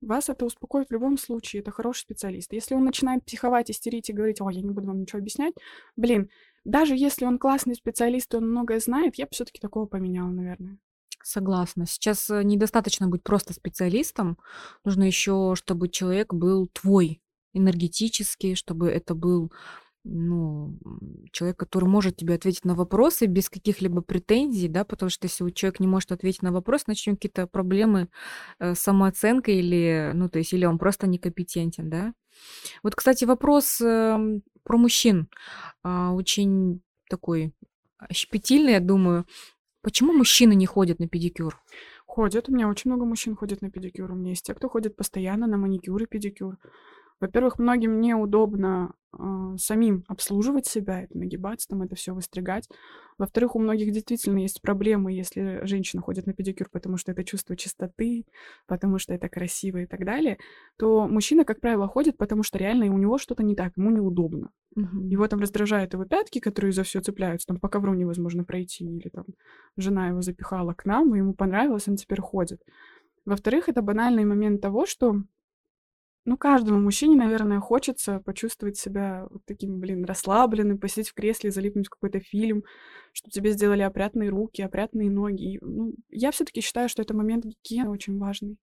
[0.00, 2.52] Вас это успокоит в любом случае, это хороший специалист.
[2.52, 5.54] Если он начинает психовать, истерить и говорить, ой, я не буду вам ничего объяснять,
[5.96, 6.30] блин,
[6.64, 10.78] даже если он классный специалист, и он многое знает, я бы все-таки такого поменяла, наверное.
[11.22, 11.86] Согласна.
[11.86, 14.38] Сейчас э, недостаточно быть просто специалистом.
[14.84, 17.20] Нужно еще, чтобы человек был твой,
[17.54, 19.52] энергетический, чтобы это был
[20.04, 20.78] ну,
[21.32, 25.80] человек, который может тебе ответить на вопросы без каких-либо претензий, да, потому что если человек
[25.80, 28.08] не может ответить на вопрос, начнем какие-то проблемы
[28.58, 32.14] э, с самооценкой или, ну, то есть, или он просто некомпетентен, да.
[32.82, 35.28] Вот, кстати, вопрос э, про мужчин.
[35.82, 37.52] А, очень такой
[38.12, 39.26] щепетильный, я думаю.
[39.82, 41.58] Почему мужчины не ходят на педикюр?
[42.06, 42.48] Ходят.
[42.48, 44.10] У меня очень много мужчин ходят на педикюр.
[44.10, 46.58] У меня есть те, кто ходит постоянно на маникюр и педикюр.
[47.20, 52.68] Во-первых, многим неудобно э, самим обслуживать себя, это нагибаться, там это все выстригать.
[53.18, 57.56] Во-вторых, у многих действительно есть проблемы, если женщина ходит на педикюр, потому что это чувство
[57.56, 58.24] чистоты,
[58.68, 60.38] потому что это красиво и так далее,
[60.78, 64.50] то мужчина, как правило, ходит, потому что реально у него что-то не так, ему неудобно.
[64.76, 65.08] Угу.
[65.08, 69.08] Его там раздражают его пятки, которые за все цепляются, там по ковру невозможно пройти, или
[69.08, 69.24] там
[69.76, 72.62] жена его запихала к нам, и ему понравилось, он теперь ходит.
[73.24, 75.22] Во-вторых, это банальный момент того, что
[76.28, 81.86] ну, каждому мужчине, наверное, хочется почувствовать себя вот таким, блин, расслабленным, посидеть в кресле, залипнуть
[81.86, 82.64] в какой-то фильм,
[83.14, 85.54] чтобы тебе сделали опрятные руки, опрятные ноги.
[85.54, 88.58] И, ну, я все-таки считаю, что это момент гигиены очень важный.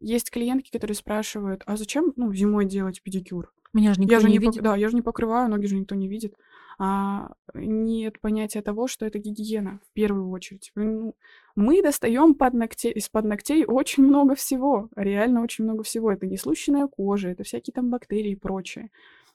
[0.00, 3.52] Есть клиентки, которые спрашивают, а зачем, ну, зимой делать педикюр?
[3.72, 4.60] Меня же никто я же не, не видит.
[4.60, 6.34] Да, я же не покрываю, ноги же никто не видит
[6.78, 10.72] а, нет понятия того, что это гигиена в первую очередь.
[10.74, 11.14] Ну,
[11.56, 16.12] мы достаем под ногтей, из-под ногтей очень много всего, реально очень много всего.
[16.12, 18.90] Это не случайная кожа, это всякие там бактерии и прочее.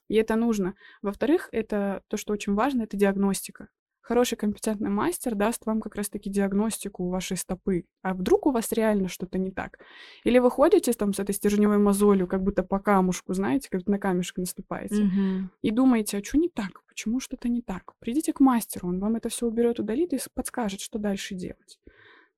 [0.08, 0.74] И это нужно.
[1.02, 3.68] Во-вторых, это то, что очень важно, это диагностика
[4.10, 7.84] хороший компетентный мастер даст вам как раз-таки диагностику вашей стопы.
[8.02, 9.78] А вдруг у вас реально что-то не так?
[10.24, 14.00] Или вы ходите там с этой стержневой мозолью, как будто по камушку, знаете, как на
[14.00, 15.50] камешек наступаете, Мгм.
[15.62, 16.84] и думаете, а что не так?
[16.88, 17.92] Почему что-то не так?
[18.00, 21.78] Придите к мастеру, он вам это все уберет, удалит и подскажет, что дальше делать.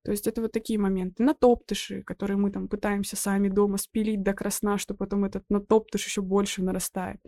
[0.03, 1.23] То есть это вот такие моменты.
[1.23, 6.21] Натоптыши, которые мы там пытаемся сами дома спилить до красна, что потом этот натоптыш еще
[6.21, 7.19] больше нарастает.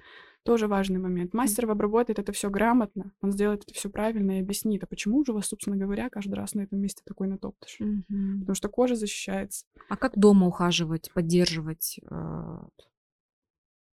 [0.46, 1.34] Тоже важный момент.
[1.34, 5.32] Мастер обработает это все грамотно, он сделает это все правильно и объяснит, а почему же
[5.32, 7.78] у вас, собственно говоря, каждый раз на этом месте такой натоптыш?
[7.80, 8.42] Мгм.
[8.42, 9.66] Потому что кожа защищается.
[9.90, 12.58] А как дома ухаживать, поддерживать, э,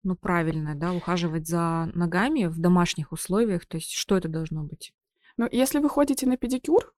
[0.04, 3.66] ну, правильно, да, ухаживать за ногами в домашних условиях?
[3.66, 4.94] То есть что это должно быть?
[5.38, 6.94] Но если вы ходите на педикюр,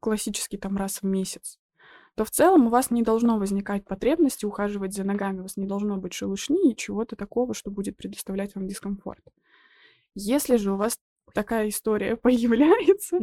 [0.00, 1.58] классический там раз в месяц,
[2.14, 5.66] то в целом у вас не должно возникать потребности ухаживать за ногами, у вас не
[5.66, 9.24] должно быть шелушни и чего-то такого, что будет предоставлять вам дискомфорт.
[10.14, 10.98] Если же у вас
[11.32, 13.18] такая история появляется,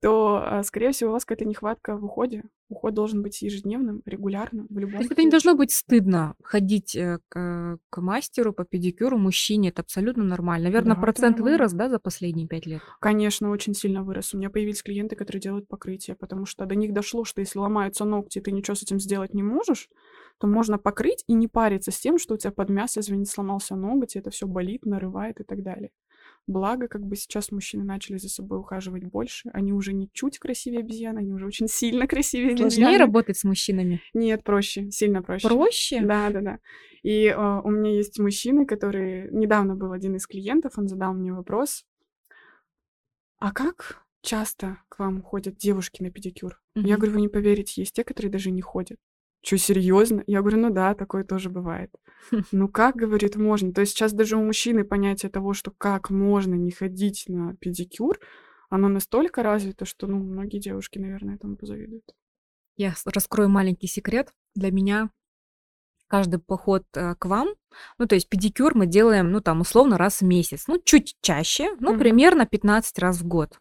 [0.00, 2.42] то, а, скорее всего, у вас какая-то нехватка в уходе.
[2.68, 6.96] Уход должен быть ежедневным, регулярным, в То любом есть это не должно быть стыдно ходить
[6.96, 10.68] э, к, к мастеру по педикюру мужчине, это абсолютно нормально.
[10.68, 11.58] Наверное, Да, процент нормально.
[11.58, 12.80] вырос, да, за последние пять лет?
[12.98, 14.32] Конечно, очень сильно вырос.
[14.32, 18.06] У меня появились клиенты, которые делают покрытие, потому что до них дошло, что если ломаются
[18.06, 19.90] ногти, ты ничего с этим сделать не можешь,
[20.38, 23.76] то можно покрыть и не париться с тем, что у тебя под мясо, извини, сломался
[23.76, 25.90] ноготь, и это все болит, нарывает и так далее.
[26.48, 29.48] Благо, как бы сейчас мужчины начали за собой ухаживать больше.
[29.52, 32.98] Они уже не чуть красивее обезьян, они уже очень сильно красивее Сложнее обезьяны.
[32.98, 34.00] работать с мужчинами?
[34.12, 35.46] Нет, проще, сильно проще.
[35.48, 36.00] Проще?
[36.00, 36.58] Да, да, да.
[37.02, 39.28] И э, у меня есть мужчины, которые...
[39.30, 41.84] Недавно был один из клиентов, он задал мне вопрос.
[43.38, 46.60] А как часто к вам ходят девушки на педикюр?
[46.74, 46.96] Я Мгм.
[46.96, 48.98] говорю, вы не поверите, есть те, которые даже не ходят.
[49.44, 50.22] Что, серьезно?
[50.26, 51.90] Я говорю, ну да, такое тоже бывает.
[52.52, 53.72] Ну как, говорит, можно?
[53.72, 58.18] То есть сейчас даже у мужчины понятие того, что как можно не ходить на педикюр,
[58.70, 62.04] оно настолько развито, что, ну, многие девушки, наверное, этому позавидуют.
[62.76, 64.32] Я раскрою маленький секрет.
[64.54, 65.10] Для меня
[66.06, 67.48] каждый поход э, к вам,
[67.98, 70.64] ну, то есть педикюр мы делаем, ну, там, условно, раз в месяц.
[70.68, 71.98] Ну, чуть чаще, ну, Мгм.
[71.98, 73.58] примерно 15 раз в год.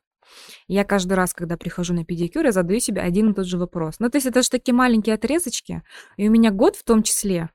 [0.68, 3.96] Я каждый раз, когда прихожу на педикюр, я задаю себе один и тот же вопрос.
[4.00, 5.84] Ну, то есть это же такие маленькие отрезочки,
[6.18, 7.50] и у меня год в том числе,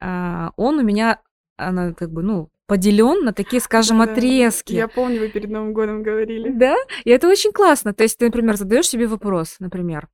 [0.00, 1.20] а, он у меня,
[1.56, 4.12] она как бы, ну, поделен на такие, скажем, Да-да.
[4.12, 4.74] отрезки.
[4.74, 6.52] Я помню, вы перед Новым годом говорили.
[6.52, 7.92] Да, и это очень классно.
[7.92, 10.08] То есть ты, например, задаешь себе вопрос, например,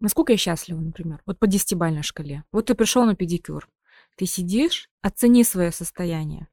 [0.00, 2.44] насколько я счастлива, например, вот по десятибалльной шкале.
[2.52, 3.68] Вот ты пришел на педикюр,
[4.16, 6.48] ты сидишь, оцени свое состояние.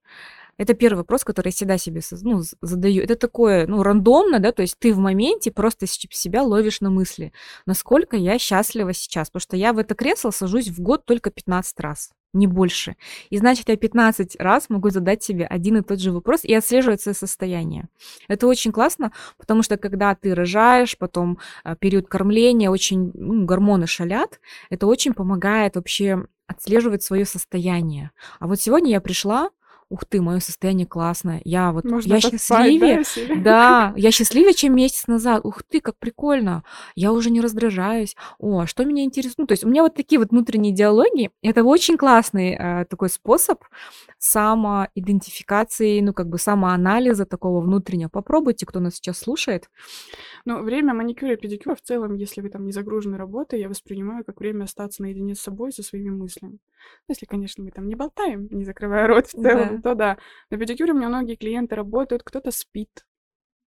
[0.57, 3.03] Это первый вопрос, который я всегда себе ну, задаю.
[3.03, 7.33] Это такое, ну, рандомно, да, то есть ты в моменте просто себя ловишь на мысли,
[7.65, 11.79] насколько я счастлива сейчас, потому что я в это кресло сажусь в год только 15
[11.81, 12.95] раз, не больше.
[13.29, 17.01] И значит, я 15 раз могу задать себе один и тот же вопрос и отслеживать
[17.01, 17.89] свое состояние.
[18.29, 23.87] Это очень классно, потому что когда ты рожаешь, потом а, период кормления, очень ну, гормоны
[23.87, 24.39] шалят,
[24.69, 28.11] это очень помогает вообще отслеживать свое состояние.
[28.39, 29.49] А вот сегодня я пришла,
[29.89, 33.35] ух ты, мое состояние классное, я вот Можно я счастливее, да, себе?
[33.35, 35.45] да, я счастливее, чем месяц назад.
[35.45, 36.63] Ух ты, как прикольно.
[36.95, 38.15] Я уже не раздражаюсь.
[38.39, 39.37] О, а что меня интересует?
[39.37, 41.29] Ну, то есть у меня вот такие вот внутренние диалоги.
[41.41, 43.63] Это очень классный э, такой способ
[44.17, 48.09] самоидентификации, ну, как бы самоанализа такого внутреннего.
[48.09, 49.69] Попробуйте, кто нас сейчас слушает.
[50.45, 54.23] Ну, время маникюра и педикюра в целом, если вы там не загружены работой, я воспринимаю
[54.25, 56.59] как время остаться наедине с собой, со своими мыслями.
[57.07, 59.84] Ну, если, конечно, мы там не болтаем, не закрывая рот в целом, да.
[59.85, 60.17] То да.
[60.49, 63.05] На педикюре у меня многие клиенты работают, кто-то спит,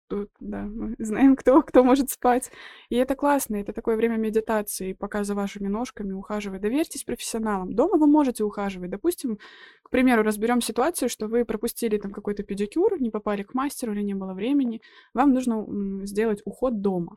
[0.08, 2.50] тут, да, мы знаем, кто, кто может спать.
[2.88, 6.60] И это классно, это такое время медитации, пока за вашими ножками ухаживать.
[6.60, 7.72] Доверьтесь профессионалам.
[7.72, 8.90] Дома вы можете ухаживать.
[8.90, 9.38] Допустим,
[9.84, 14.02] к примеру, разберем ситуацию, что вы пропустили там какой-то педикюр, не попали к мастеру или
[14.02, 14.82] не было времени.
[15.14, 17.16] Вам нужно сделать уход дома.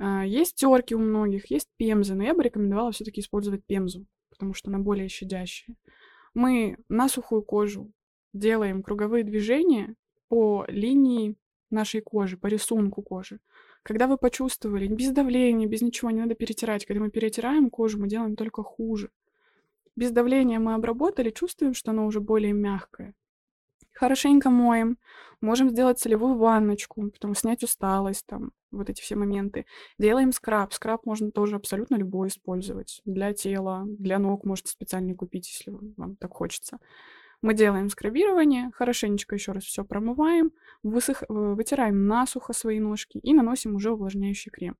[0.00, 4.54] А, есть терки у многих, есть пемзы, но я бы рекомендовала все-таки использовать пемзу, потому
[4.54, 5.76] что она более щадящая.
[6.34, 7.92] Мы на сухую кожу
[8.32, 9.94] делаем круговые движения
[10.28, 11.36] по линии
[11.70, 13.38] нашей кожи, по рисунку кожи.
[13.82, 16.86] Когда вы почувствовали, без давления, без ничего, не надо перетирать.
[16.86, 19.10] Когда мы перетираем кожу, мы делаем только хуже.
[19.96, 23.14] Без давления мы обработали, чувствуем, что она уже более мягкая.
[23.92, 24.98] Хорошенько моем.
[25.40, 29.66] Можем сделать солевую ванночку, потом снять усталость, там, вот эти все моменты.
[29.98, 30.72] Делаем скраб.
[30.72, 33.00] Скраб можно тоже абсолютно любой использовать.
[33.04, 36.78] Для тела, для ног можете специально купить, если вам так хочется.
[37.42, 40.52] Мы делаем скрабирование, хорошенечко еще раз все промываем,
[40.84, 41.24] высых...
[41.24, 44.76] Э, вытираем насухо свои ножки и наносим уже увлажняющий крем.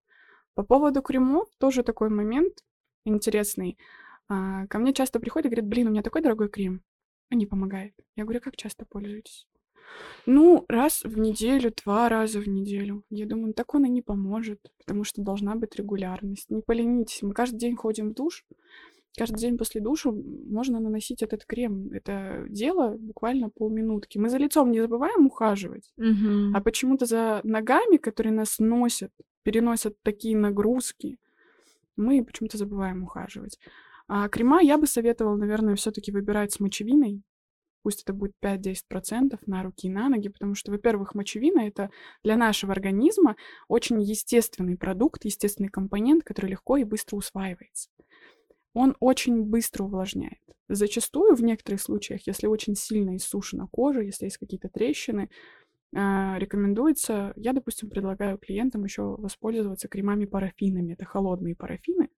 [0.55, 2.65] По поводу кремов тоже такой момент
[3.05, 3.79] интересный.
[4.29, 6.83] А, ко мне часто приходят и говорят, блин, у меня такой дорогой крем,
[7.31, 7.95] а не помогает.
[8.15, 9.49] Я говорю, как часто пользуетесь?
[10.27, 13.05] Ну, раз в неделю, два раза в неделю.
[13.11, 16.51] Я думаю, так он и не поможет, потому что должна быть регулярность.
[16.51, 18.45] Не поленитесь, мы каждый день ходим в душ,
[19.17, 21.91] каждый день после душа можно наносить этот крем.
[21.93, 24.19] Это дело буквально полминутки.
[24.19, 26.55] Мы за лицом не забываем ухаживать, угу.
[26.55, 29.11] а почему-то за ногами, которые нас носят,
[29.43, 31.19] переносят такие нагрузки,
[31.97, 33.59] мы почему-то забываем ухаживать.
[34.09, 37.23] А крема я бы советовала, наверное, все-таки выбирать с мочевиной.
[37.83, 41.91] Пусть это будет 5-10% на руки и на ноги, потому что, во-первых, мочевина— это
[42.23, 43.37] для нашего организма
[43.69, 47.91] очень естественный продукт, естественный компонент, который легко и быстро усваивается
[48.75, 50.39] он очень быстро увлажняет.
[50.69, 55.29] Зачастую, в некоторых случаях, если очень сильно иссушена кожа, если есть какие-то трещины,
[55.95, 60.95] а, рекомендуется, я, допустим, предлагаю клиентам еще воспользоваться кремами-парафинами.
[60.95, 62.09] Это холодные парафины,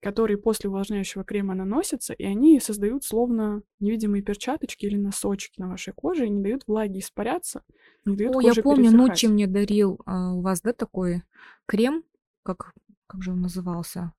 [0.00, 5.92] которые после увлажняющего крема наносятся, и они создают словно невидимые перчаточки или носочки на вашей
[5.92, 7.62] коже и не дают влаге испаряться,
[8.04, 8.90] не дают О, коже я помню.
[8.90, 11.22] Ночи мне дарил а, у вас, да, такой
[11.66, 12.04] крем,
[12.42, 12.74] как,
[13.06, 14.12] как же он назывался?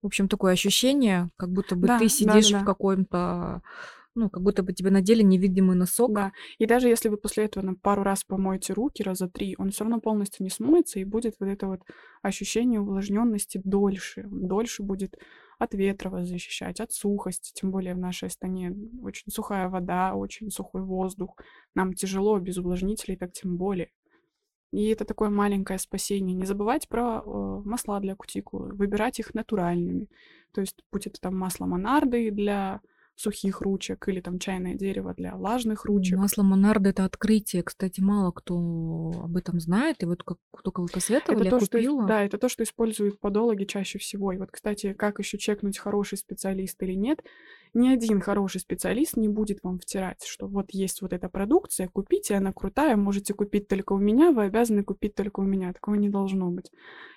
[0.00, 2.62] В общем, такое ощущение, как будто бы Да, ты сидишь да-да-да.
[2.62, 3.62] в каком-то,
[4.14, 6.12] ну, как будто бы тебе надели невидимый носок.
[6.12, 6.32] Да.
[6.58, 9.84] И даже если вы после этого на пару раз помоете руки, раза три, он все
[9.84, 11.80] равно полностью не смоется, и будет вот это вот
[12.22, 14.24] ощущение увлажненности дольше.
[14.30, 15.16] Дольше будет
[15.58, 20.50] от ветра вас защищать, от сухости, тем более в нашей стране очень сухая вода, очень
[20.50, 21.36] сухой воздух.
[21.74, 23.90] Нам тяжело без увлажнителей, так тем более.
[24.72, 26.34] И это такое маленькое спасение.
[26.34, 30.08] Не забывать про э, масла для кутикулы, выбирать их натуральными.
[30.52, 32.80] То есть, будь это там масло монарды для
[33.14, 36.18] сухих ручек или там чайное дерево для влажных ручек.
[36.18, 37.62] Масло Монарда это открытие.
[37.62, 38.56] Кстати, мало кто
[39.24, 40.02] об этом знает.
[40.02, 42.06] И вот как только вы посоветовали, Это то, что, купила.
[42.06, 44.32] да, это то, что используют подологи чаще всего.
[44.32, 47.22] И вот, кстати, как еще чекнуть, хороший специалист или нет,
[47.74, 52.34] ни один хороший специалист не будет вам втирать, что вот есть вот эта продукция, купите,
[52.34, 55.72] она крутая, можете купить только у меня, вы обязаны купить только у меня.
[55.72, 56.70] Такого не должно быть.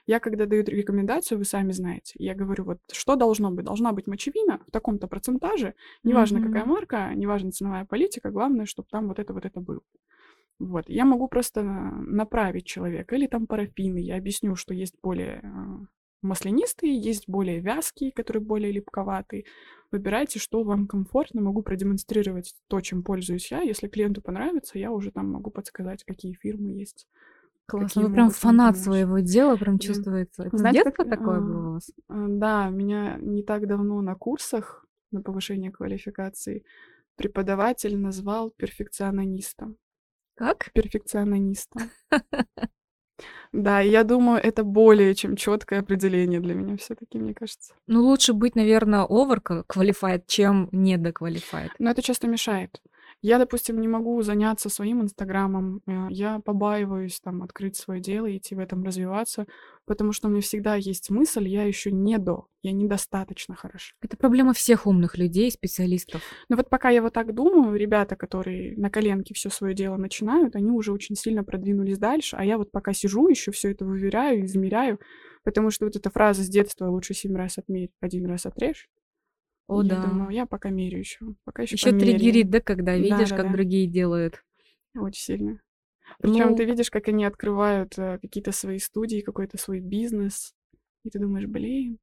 [0.07, 3.65] Я, когда даю рекомендацию, вы сами знаете, я говорю, вот что должно быть?
[3.65, 6.47] Должна быть мочевина в таком-то процентаже, неважно Мгм.
[6.53, 9.81] какая марка, неважно ценовая политика, главное, чтобы там вот это вот это было.
[10.59, 10.85] Вот.
[10.87, 13.15] Я могу просто на- направить человека.
[13.15, 13.97] Или там парафины.
[13.97, 15.85] Я объясню, что есть более а,
[16.25, 19.45] маслянистые, есть более вязкие, которые более липковатые.
[19.91, 21.41] Выбирайте, что вам комфортно.
[21.41, 23.61] Могу продемонстрировать то, чем пользуюсь я.
[23.61, 27.07] Если клиенту понравится, я уже там могу подсказать, какие фирмы есть.
[27.67, 28.03] Классно.
[28.03, 28.83] Вы прям фанат помочь.
[28.83, 30.43] своего дела, прям чувствуется.
[30.43, 31.91] Это Знаете, детства как, такое а, было у вас?
[32.09, 36.63] А, Да, меня не так давно на курсах на повышение квалификации
[37.15, 39.77] преподаватель назвал перфекционистом.
[40.35, 40.71] Как?
[40.73, 41.89] Перфекционистом.
[43.51, 47.73] Да, я думаю, это более чем четкое определение для меня все-таки, мне кажется.
[47.87, 51.71] Ну, лучше быть, наверное, over qualified, чем недоквалифайд.
[51.79, 52.81] Но это часто мешает.
[53.25, 58.53] Я, допустим, не могу заняться своим инстаграмом, э, я побаиваюсь там открыть свое дело, идти
[58.53, 59.47] в этом развиваться,
[59.85, 63.95] потому что у меня всегда есть мысль, я еще не до, я недостаточно хороша.
[63.99, 66.21] Это проблема всех умных людей, специалистов.
[66.49, 70.55] Но вот пока я вот так думаю, ребята, которые на коленке все свое дело начинают,
[70.55, 74.45] они уже очень сильно продвинулись дальше, а я вот пока сижу, еще все это выверяю,
[74.45, 74.99] измеряю,
[75.43, 78.87] потому что вот эта фраза с детства лучше семь раз отмерь, один раз отрежь.
[79.67, 80.01] О, я да.
[80.01, 83.53] думаю, я пока мерю еще, пока еще Еще триггерит, да, когда видишь, как Да-да-да.
[83.53, 84.43] другие делают.
[84.95, 85.61] Очень сильно.
[86.19, 90.53] Причем Ну, ты видишь, как они открывают э, какие-то свои студии, какой-то свой бизнес,
[91.03, 91.97] и ты думаешь, блин,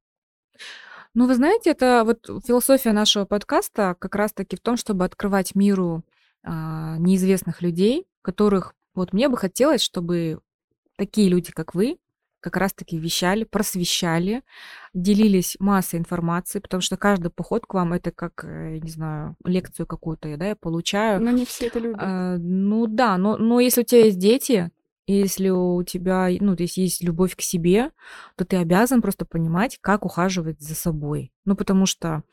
[1.13, 6.03] Ну, вы знаете, это вот философия нашего подкаста как раз-таки в том, чтобы открывать миру
[6.43, 10.39] а, неизвестных людей, которых вот мне бы хотелось, чтобы
[10.97, 11.97] такие люди, как вы,
[12.43, 14.43] как раз-таки вещали, просвещали,
[14.93, 19.87] делились массой информации, потому что каждый поход к вам это как, э, не знаю, лекцию
[19.87, 21.21] какую-то, да, я получаю.
[21.21, 21.99] Но не все это любят.
[22.01, 24.71] А, ну да, но, но если у тебя есть дети,
[25.07, 27.91] если у тебя, ну, то есть есть любовь к себе,
[28.35, 31.31] то ты обязан просто понимать, как ухаживать за собой.
[31.45, 32.23] Ну, потому что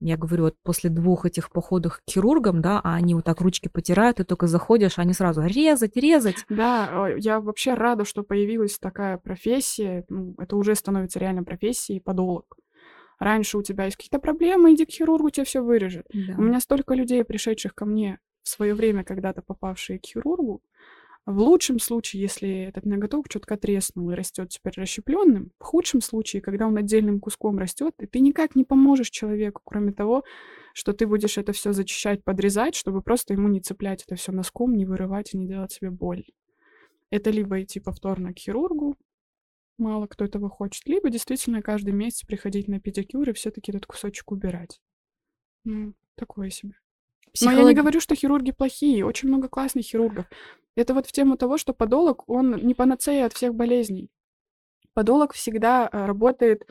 [0.00, 3.68] я говорю, вот после двух этих походов к хирургам, да, а они вот так ручки
[3.68, 6.44] потирают, ты только заходишь, они сразу резать, резать.
[6.48, 10.04] Да, я вообще рада, что появилась такая профессия.
[10.08, 12.56] Ну, это уже становится реально профессией подолог.
[13.18, 16.06] Раньше у тебя есть какие-то проблемы, иди к хирургу, тебе все вырежет.
[16.12, 16.34] Да.
[16.38, 20.62] У меня столько людей, пришедших ко мне в свое время, когда-то попавшие к хирургу,
[21.26, 26.42] в лучшем случае, если этот ноготок четко треснул и растет теперь расщепленным, в худшем случае,
[26.42, 30.24] когда он отдельным куском растет, и ты никак не поможешь человеку, кроме того,
[30.72, 34.74] что ты будешь это все зачищать, подрезать, чтобы просто ему не цеплять это все носком,
[34.74, 36.24] не вырывать и не делать себе боль.
[37.10, 38.96] Это либо идти повторно к хирургу,
[39.78, 44.32] мало кто этого хочет, либо действительно каждый месяц приходить на педикюр и все-таки этот кусочек
[44.32, 44.80] убирать.
[45.64, 46.74] Ну, такое себе.
[47.32, 47.58] Психолог...
[47.58, 49.04] Но я не говорю, что хирурги плохие.
[49.04, 50.26] Очень много классных хирургов.
[50.76, 54.10] Это вот в тему того, что подолог, он не панацея от всех болезней.
[54.94, 56.66] Подолог всегда э, работает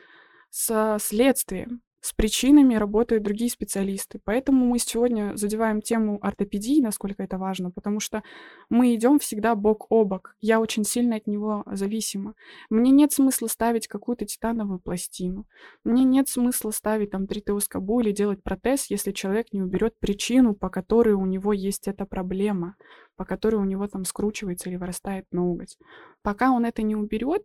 [0.50, 4.20] со следствием с причинами работают другие специалисты.
[4.24, 8.22] Поэтому мы сегодня задеваем тему ортопедии, насколько это важно, потому что
[8.70, 10.34] мы идем всегда бок о бок.
[10.40, 12.34] Я очень сильно от него зависима.
[12.70, 15.46] Мне нет смысла ставить какую-то титановую пластину.
[15.84, 20.70] Мне нет смысла ставить там тритеоскобу или делать протез, если человек не уберет причину, по
[20.70, 22.76] которой у него есть эта проблема,
[23.16, 25.76] по которой у него там скручивается или вырастает ноготь.
[26.22, 27.44] Пока он это не уберет,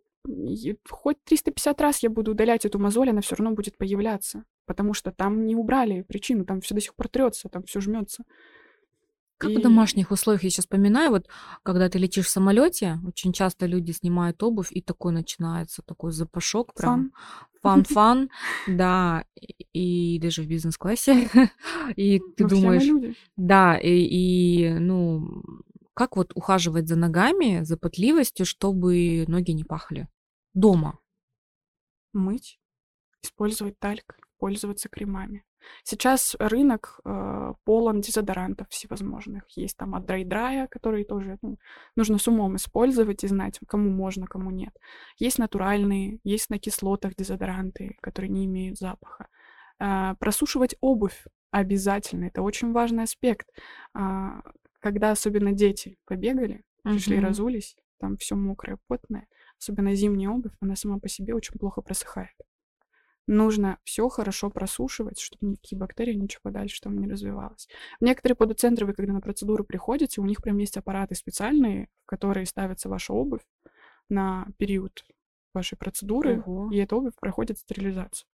[0.88, 4.44] хоть 350 раз я буду удалять эту мозоль, она все равно будет появляться.
[4.66, 8.24] Потому что там не убрали причину, там все до сих пор трется, там все жмется.
[9.38, 9.56] Как и...
[9.56, 11.28] в домашних условиях, я сейчас вспоминаю, вот
[11.62, 16.72] когда ты летишь в самолете, очень часто люди снимают обувь, и такой начинается такой запашок,
[16.74, 17.12] прям
[17.62, 18.30] фан-фан,
[18.66, 19.24] да,
[19.72, 21.28] и, даже в бизнес-классе.
[21.96, 25.42] И ты думаешь, да, и, и, ну,
[25.94, 30.08] как вот ухаживать за ногами, за потливостью, чтобы ноги не пахли?
[30.56, 30.98] Дома?
[32.12, 32.58] Мыть,
[33.22, 35.44] использовать тальк, пользоваться кремами.
[35.82, 39.44] Сейчас рынок э, полон дезодорантов всевозможных.
[39.56, 41.58] Есть там от драй-драя, которые тоже ну,
[41.96, 44.74] нужно с умом использовать и знать, кому можно, кому нет.
[45.18, 49.28] Есть натуральные, есть на кислотах дезодоранты, которые не имеют запаха.
[49.78, 52.26] Э, просушивать обувь обязательно.
[52.26, 53.48] Это очень важный аспект.
[53.94, 54.40] Э,
[54.80, 57.20] когда особенно дети побегали, пришли, mm-hmm.
[57.20, 59.26] разулись, там все мокрое, потное,
[59.58, 62.34] особенно зимняя обувь, она сама по себе очень плохо просыхает.
[63.28, 67.68] Нужно все хорошо просушивать, чтобы никакие бактерии, ничего подальше там не развивалось.
[68.00, 72.46] Некоторые подоцентры, вы когда на процедуру приходите, у них прям есть аппараты специальные, в которые
[72.46, 73.42] ставится ваша обувь
[74.08, 75.04] на период
[75.52, 76.70] вашей процедуры, Ого.
[76.70, 78.28] и эта обувь проходит стерилизацию.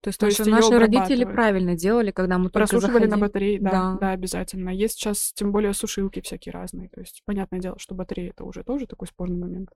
[0.00, 3.10] То есть, То есть наши родители правильно делали, когда мы только Просушивали заходили.
[3.10, 4.70] на батарее, да, да, да, обязательно.
[4.70, 6.88] Есть сейчас, тем более, сушилки всякие разные.
[6.88, 9.68] То есть, понятное дело, что батарея это уже тоже такой спорный момент.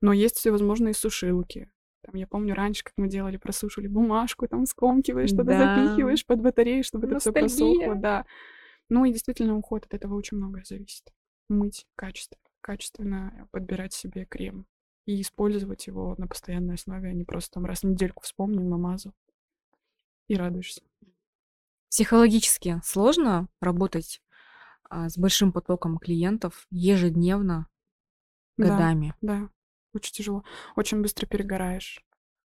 [0.00, 1.70] Но есть всевозможные сушилки.
[2.02, 5.84] Там, я помню раньше, как мы делали, просушивали бумажку, там скомкиваешь, что-то да.
[5.84, 7.42] запихиваешь под батарею, чтобы Ностальгия.
[7.42, 8.26] это все просохло, да.
[8.88, 11.12] Ну и действительно уход от этого очень многое зависит.
[11.48, 14.66] Мыть качественно, качественно подбирать себе крем
[15.04, 19.12] и использовать его на постоянной основе, а не просто там раз в недельку вспомнил, намазал
[20.28, 20.82] и радуешься.
[21.90, 24.22] Психологически сложно работать
[24.88, 27.66] а, с большим потоком клиентов ежедневно,
[28.56, 29.14] годами.
[29.20, 29.50] Да, да,
[29.94, 30.44] очень тяжело.
[30.76, 32.04] Очень быстро перегораешь.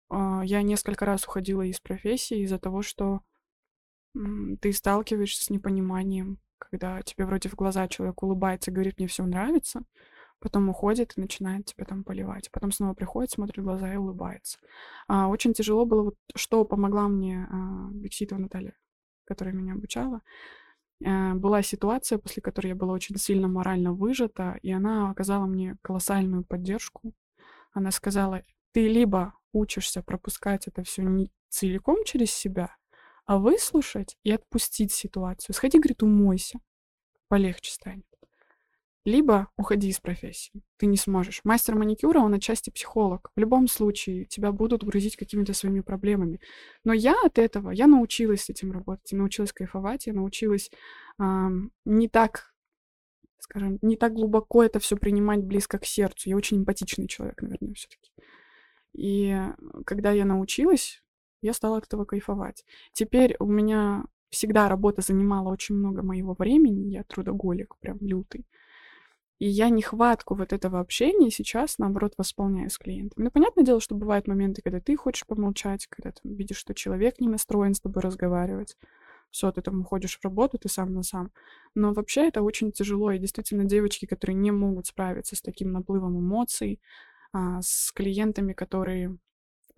[0.09, 3.23] А, я несколько раз уходила из профессии из-за того, что
[4.61, 9.85] ты сталкиваешься с непониманием, когда тебе вроде в глаза человек улыбается, говорит, мне все нравится,
[10.39, 12.51] потом уходит и начинает тебя там поливать.
[12.51, 14.59] Потом снова приходит, смотрит в глаза и улыбается.
[15.09, 18.77] А, очень тяжело было, вот, что помогла мне а, Бекситова Наталья,
[19.25, 20.21] которая меня обучала.
[21.05, 25.77] А, была ситуация, после которой я была очень сильно морально выжата, и она оказала мне
[25.83, 27.13] колоссальную поддержку.
[27.73, 32.77] Она сказала, ты либо учишься пропускать это все не целиком через себя,
[33.27, 35.55] а выслушать и отпустить ситуацию.
[35.55, 36.59] Сходи, говорит, умойся,
[37.29, 38.12] полегче станет
[39.05, 40.63] либо уходи из профессии.
[40.77, 41.41] Ты не сможешь.
[41.45, 43.31] Мастер маникюра, он отчасти психолог.
[43.35, 46.41] В любом случае тебя будут грузить какими-то своими проблемами.
[46.85, 50.71] Но я от этого, я научилась с этим работать, я научилась кайфовать, я научилась
[51.19, 52.55] эм, не так,
[53.39, 56.29] скажем, не так глубоко это все принимать близко к сердцу.
[56.29, 58.11] Я очень эмпатичный человек, наверное, все-таки.
[58.95, 59.37] И
[59.85, 61.03] когда я научилась
[61.43, 62.65] я стала от этого кайфовать.
[62.93, 68.47] Теперь у меня всегда работа занимала очень много моего времени, я трудоголик прям лютый.
[69.43, 73.25] И я нехватку вот этого общения сейчас, наоборот, восполняю с клиентами.
[73.25, 77.19] Ну, понятное дело, что бывают моменты, когда ты хочешь помолчать, когда ты видишь, что человек
[77.19, 78.77] не настроен с тобой разговаривать.
[79.33, 81.33] Все, ты там уходишь в работу, ты сам на сам.
[81.75, 83.11] Но вообще это очень тяжело.
[83.11, 86.81] И действительно, девочки, которые не могут справиться с таким наплывом эмоций,
[87.33, 89.17] а, с клиентами, которые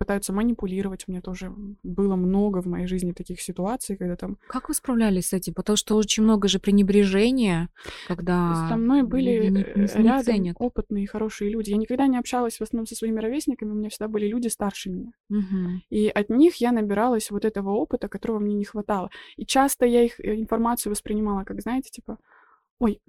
[0.05, 1.05] пытаются манипулировать.
[1.07, 1.51] У меня тоже
[1.83, 4.37] было много в моей жизни таких ситуаций, когда там...
[4.49, 5.55] Как вы справлялись с этим?
[5.55, 7.71] Потому что очень много же пренебрежения,
[8.07, 8.69] когда...
[8.69, 10.57] Со мной были не, не, не рядом ценят.
[10.59, 11.71] опытные, хорошие люди.
[11.71, 14.91] Я никогда не общалась в основном со своими ровесниками, у меня всегда были люди старше
[14.91, 15.13] меня.
[15.31, 15.81] Угу.
[15.89, 19.09] И от них я набиралась вот этого опыта, которого мне не хватало.
[19.37, 22.19] И часто я их э, информацию воспринимала как, знаете, типа,
[22.79, 23.01] ой,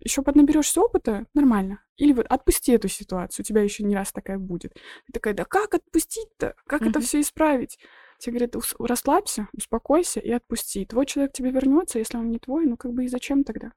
[0.00, 1.82] еще поднаберешься опыта, нормально.
[1.96, 4.74] Или вот отпусти эту ситуацию, у тебя еще не раз такая будет.
[5.06, 6.54] Ты такая, да как отпустить-то?
[6.66, 6.90] Как uh-huh.
[6.90, 7.78] это все исправить?
[8.18, 10.84] Тебе говорят, расслабься, успокойся и отпусти.
[10.84, 13.72] Твой человек тебе вернется, если он не твой, ну как бы и зачем тогда?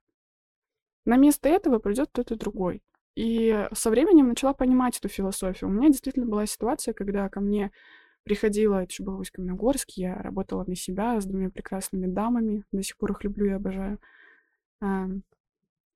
[1.06, 2.82] На место этого придет кто-то другой.
[3.14, 5.70] И со временем начала понимать эту философию.
[5.70, 7.70] У меня действительно была ситуация, когда ко мне
[8.24, 12.96] приходила, это еще был Усть-Каменогорск, я работала на себя с двумя прекрасными дамами, до сих
[12.96, 13.98] пор их люблю и обожаю.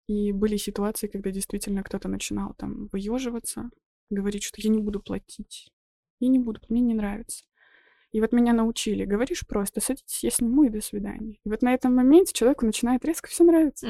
[0.09, 3.71] И были ситуации, когда действительно кто-то начинал там выеживаться,
[4.11, 5.71] говорить, что я не буду платить.
[6.19, 7.45] Я не буду, мне не нравится.
[8.11, 9.05] И вот меня научили.
[9.05, 11.39] Говоришь просто, садитесь, я сниму и до свидания.
[11.45, 13.87] И вот на этом моменте человеку начинает резко все нравиться.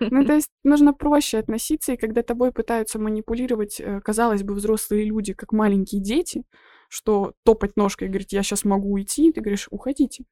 [0.00, 5.04] Ну, то есть нужно проще относиться, и когда тобой пытаются манипулировать, э, казалось бы, взрослые
[5.04, 6.44] люди, как маленькие дети,
[6.88, 10.24] что топать ножкой и говорить, я сейчас могу уйти, ты говоришь, уходите.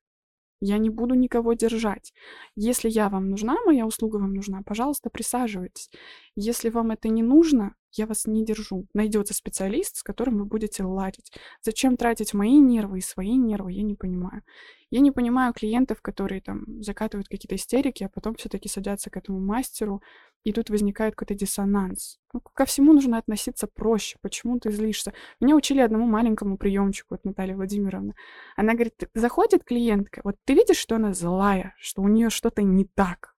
[0.61, 2.13] Я не буду никого держать.
[2.55, 5.91] Если я вам нужна, моя услуга вам нужна, пожалуйста, присаживайтесь.
[6.37, 8.87] Если вам это не нужно, я вас не держу.
[8.95, 11.33] Найдется специалист, с которым вы будете ладить.
[11.63, 14.43] Зачем тратить мои нервы и свои нервы, я не понимаю.
[14.91, 19.39] Я не понимаю клиентов, которые там закатывают какие-то истерики, а потом все-таки садятся к этому
[19.39, 20.03] мастеру,
[20.43, 22.19] и тут возникает какой-то диссонанс.
[22.33, 24.17] Ну, ко всему нужно относиться проще.
[24.23, 25.13] Почему ты злишься?
[25.41, 28.15] Меня учили одному маленькому приемчику от Натальи Владимировны.
[28.57, 32.85] Она говорит, заходит клиентка, вот ты видишь, что она злая, что у нее что-то не
[32.85, 33.35] так.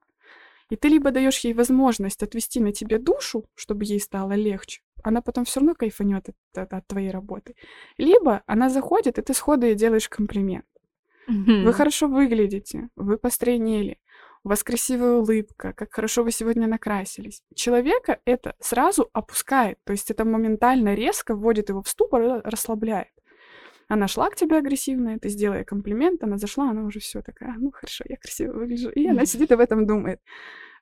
[0.73, 5.21] И ты либо даешь ей возможность отвести на тебе душу, чтобы ей стало легче, она
[5.21, 7.55] потом все равно кайфанет от, от, от твоей работы.
[7.99, 10.65] Либо она заходит, и ты сходу ей делаешь комплимент.
[11.29, 11.65] Mm-hmm.
[11.65, 13.99] Вы хорошо выглядите, вы постройнели,
[14.45, 17.43] у вас красивая улыбка, как хорошо вы сегодня накрасились.
[17.55, 23.13] Человека это сразу опускает, то есть это моментально резко вводит его в ступор и расслабляет.
[23.93, 27.71] Она шла к тебе агрессивная, ты сделай комплимент, она зашла, она уже все такая, ну
[27.71, 28.89] хорошо, я красиво выгляжу.
[28.89, 30.19] И она сидит и в этом думает.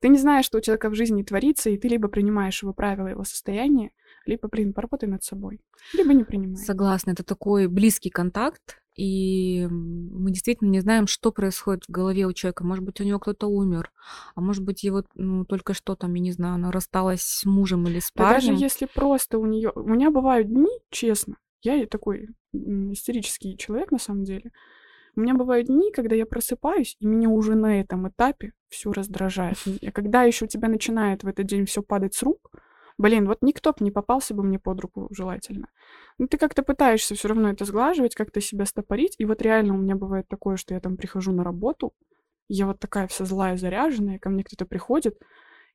[0.01, 3.09] Ты не знаешь, что у человека в жизни творится, и ты либо принимаешь его правила,
[3.09, 3.91] его состояние,
[4.27, 5.61] либо, блин, поработай над собой,
[5.93, 6.57] либо не принимай.
[6.59, 12.33] Согласна, это такой близкий контакт, и мы действительно не знаем, что происходит в голове у
[12.33, 12.63] человека.
[12.63, 13.91] Может быть, у него кто-то умер,
[14.37, 17.89] а может быть, его ну, только что там, я не знаю, она рассталась с мужем
[17.89, 18.41] или с парнем.
[18.41, 19.73] Да даже если просто у нее...
[19.75, 24.53] У меня бывают дни, честно, я такой истерический человек на самом деле.
[25.17, 29.57] У меня бывают дни, когда я просыпаюсь, и меня уже на этом этапе все раздражает.
[29.67, 32.51] И когда еще у тебя начинает в этот день все падать с рук,
[33.01, 35.69] Блин, вот никто бы не попался бы мне под руку желательно.
[36.19, 39.15] Ну, ты как-то пытаешься все равно это сглаживать, как-то себя стопорить.
[39.17, 41.95] И вот реально у меня бывает такое, что я там прихожу на работу,
[42.49, 45.19] я вот такая вся злая, заряженная, ко мне кто-то приходит,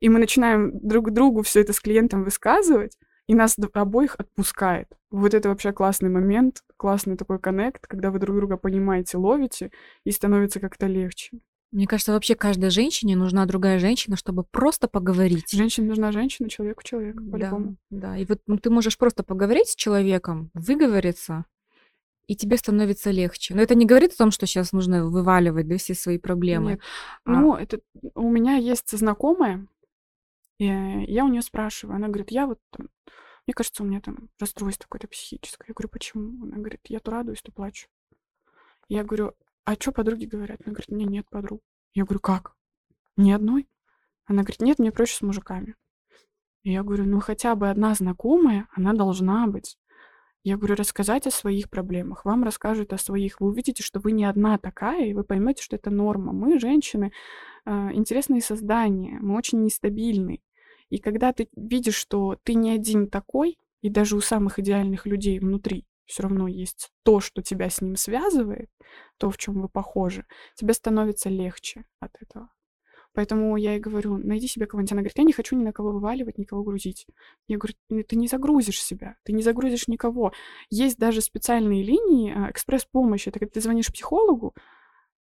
[0.02, 4.90] и мы начинаем друг другу все это с клиентом высказывать, и нас обоих отпускает.
[5.16, 9.72] Вот это вообще классный момент, классный такой коннект, когда вы друг друга понимаете, ловите,
[10.04, 11.40] и становится как-то легче.
[11.72, 15.52] Мне кажется, вообще каждой женщине нужна другая женщина, чтобы просто поговорить.
[15.52, 17.78] Женщине нужна женщина, человеку человек, по-любому.
[17.90, 18.18] Да, да.
[18.18, 21.46] И вот ну, ты можешь просто поговорить с человеком, выговориться,
[22.28, 23.56] и тебе становится легче.
[23.56, 26.72] Но это не говорит о том, что сейчас нужно вываливать да, все свои проблемы.
[26.72, 26.82] Нет.
[27.24, 27.32] А...
[27.32, 27.80] Ну, это
[28.16, 29.66] у меня есть знакомая,
[30.60, 32.60] и я у нее спрашиваю, она говорит, я вот
[33.46, 35.66] мне кажется, у меня там расстройство какое-то психическое.
[35.68, 36.44] Я говорю, почему?
[36.44, 37.88] Она говорит, я то радуюсь, то плачу.
[38.88, 39.34] Я говорю,
[39.66, 40.62] а что подруги говорят?
[40.64, 41.62] Она говорит, у меня нет подруг.
[41.94, 42.56] Я говорю, как?
[43.18, 43.68] Ни одной?
[44.26, 45.76] Она говорит, нет, мне проще с мужиками.
[46.64, 49.78] Я говорю, ну хотя бы одна знакомая, она должна быть.
[50.44, 52.26] Я говорю, рассказать о своих проблемах.
[52.26, 53.40] Вам расскажут о своих.
[53.40, 56.34] Вы увидите, что вы не одна такая, и вы поймете, что это норма.
[56.34, 57.12] Мы, женщины,
[57.66, 60.42] э, интересные создания, мы очень нестабильны.
[60.90, 65.40] И когда ты видишь, что ты не один такой, и даже у самых идеальных людей
[65.40, 68.70] внутри все равно есть то, что тебя с ним связывает,
[69.18, 70.26] то, в чем вы похожи,
[70.56, 72.50] тебе становится легче от этого.
[73.16, 74.92] Поэтому я ей говорю, найди себе кого-нибудь.
[74.92, 77.08] Она говорит, я не хочу ни на кого вываливать, никого грузить.
[77.48, 80.34] Я говорю, «Ну, ты не загрузишь себя, ты не загрузишь никого.
[80.70, 83.30] Есть даже специальные линии а, экспресс-помощи.
[83.30, 84.54] Это когда ты звонишь психологу,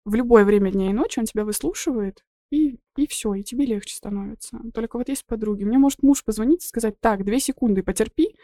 [0.05, 3.95] в любое время дня и ночи он тебя выслушивает, и, и все, и тебе легче
[3.95, 4.59] становится.
[4.73, 5.63] Только вот есть подруги.
[5.63, 8.35] Мне может муж позвонить и сказать, так, две секунды, потерпи.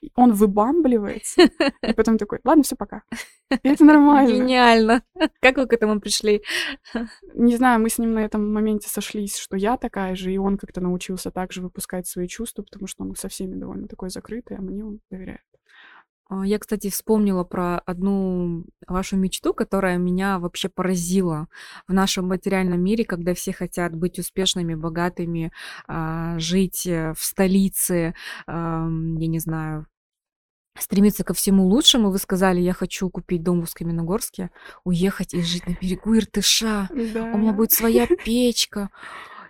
[0.00, 1.42] И он выбамбливается.
[1.82, 3.02] И потом такой, ладно, все, пока.
[3.50, 4.32] И это нормально.
[4.32, 5.02] Гениально.
[5.40, 6.42] Как вы к этому пришли?
[7.34, 10.58] Не знаю, мы с ним на этом моменте сошлись, что я такая же, и он
[10.58, 14.62] как-то научился также выпускать свои чувства, потому что он со всеми довольно такой закрытый, а
[14.62, 15.40] мне он доверяет.
[16.28, 21.48] А, я, кстати, вспомнила про одну вашу мечту, которая меня вообще поразила
[21.86, 25.52] в нашем материальном мире, когда все хотят быть успешными, богатыми,
[25.86, 28.14] а, жить э, в столице,
[28.46, 29.86] я не знаю,
[30.78, 32.10] стремиться ко всему лучшему.
[32.10, 34.50] Вы сказали, я хочу купить дом в Усть-Каменогорске,
[34.84, 36.88] уехать и жить на берегу Иртыша.
[36.90, 37.24] Да.
[37.34, 38.90] У меня будет своя печка.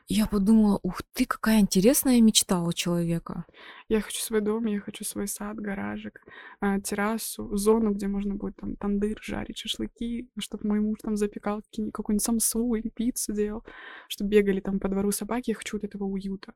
[0.08, 3.44] Я подумала, ух ты, какая интересная мечта у человека.
[3.88, 6.20] Я хочу свой дом, я хочу свой сад, гаражик,
[6.60, 11.62] а, террасу, зону, где можно будет там тандыр жарить, шашлыки, чтобы мой муж там запекал
[11.92, 13.64] какую-нибудь самсу или пиццу делал,
[14.08, 15.50] чтобы бегали там по двору собаки.
[15.50, 16.54] Я хочу вот этого уюта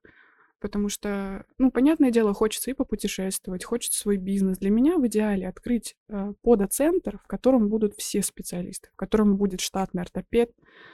[0.60, 4.58] потому что, ну, понятное дело, хочется и попутешествовать, хочется свой бизнес.
[4.58, 9.60] Для меня в идеале открыть э, подоцентр, в котором будут все специалисты, в котором будет
[9.60, 10.52] штатный ортопед,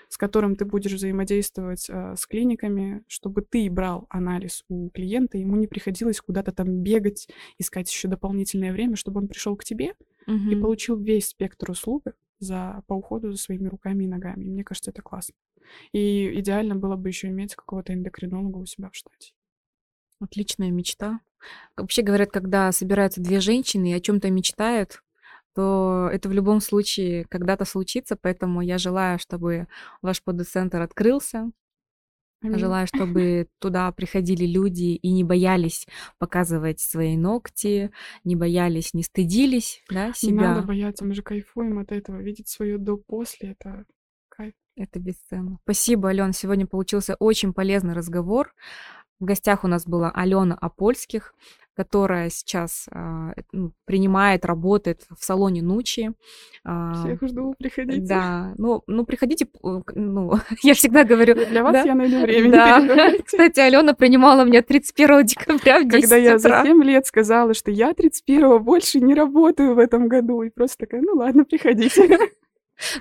[0.08, 5.56] с которым ты будешь взаимодействовать э, с клиниками, чтобы ты брал анализ у клиента, ему
[5.56, 9.94] не приходилось куда-то там бегать, искать еще дополнительное время, чтобы он пришел к тебе
[10.26, 10.50] угу.
[10.50, 12.04] и получил весь спектр услуг
[12.38, 14.44] за, по уходу за своими руками и ногами.
[14.44, 15.34] И мне кажется, это классно.
[15.92, 19.32] И идеально было бы еще иметь какого-то эндокринолога у себя в штате.
[20.20, 21.20] Отличная мечта.
[21.76, 25.02] Вообще говорят, когда собираются две женщины и о чем-то мечтают,
[25.54, 29.68] то это в любом случае когда-то случится, поэтому я желаю, чтобы
[30.02, 31.50] ваш подцентр открылся.
[32.42, 32.58] Аминь.
[32.58, 35.86] Желаю, чтобы туда приходили люди и не боялись
[36.18, 37.90] показывать свои ногти,
[38.24, 40.32] не боялись, не стыдились да, себя.
[40.32, 42.20] Не надо бояться, мы же кайфуем от этого.
[42.20, 43.86] Видеть свое до-после— это
[44.28, 44.52] кайф.
[44.76, 45.58] Это бесценно.
[45.62, 46.34] Спасибо, Ален.
[46.34, 48.52] Сегодня получился очень полезный разговор.
[49.18, 51.32] В гостях у нас была Алена Апольских,
[51.74, 53.32] которая сейчас э,
[53.84, 56.10] принимает, работает в салоне Нучи.
[56.64, 58.06] Э, Всех жду, приходите.
[58.06, 61.34] Да, ну, ну приходите, ну, я всегда говорю...
[61.34, 61.82] Для вас да?
[61.82, 63.12] я найду время, да.
[63.24, 66.62] Кстати, Алена принимала меня 31 декабря в 10 Когда я утра.
[66.62, 70.86] за 7 лет сказала, что я 31 больше не работаю в этом году, и просто
[70.86, 72.18] такая, ну ладно, приходите.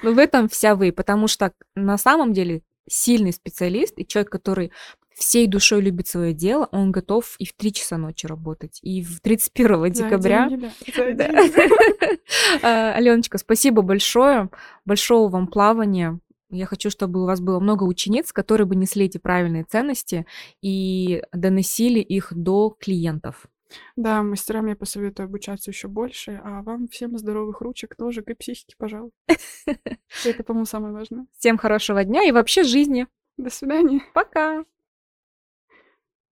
[0.04, 4.72] Ну, в этом вся вы, потому что на самом деле сильный специалист и человек, который
[5.16, 9.22] всей душой любит свое дело, он готов и в 3 часа ночи работать, и в
[9.22, 10.50] 31 декабря.
[12.62, 14.50] А, Аленочка, спасибо большое,
[14.86, 16.20] большого вам плавания.
[16.50, 20.26] Я хочу, чтобы у вас было много учениц, которые бы несли эти правильные ценности
[20.62, 23.48] и доносили их до клиентов.
[23.96, 28.76] Да, мастерам я посоветую обучаться еще больше, а вам всем здоровых ручек, ножек и психики,
[28.78, 29.12] пожалуй.
[30.26, 31.26] Это, по-моему, самое важное.
[31.38, 33.08] Всем хорошего дня и вообще жизни.
[33.38, 34.02] До свидания.
[34.14, 34.64] Пока.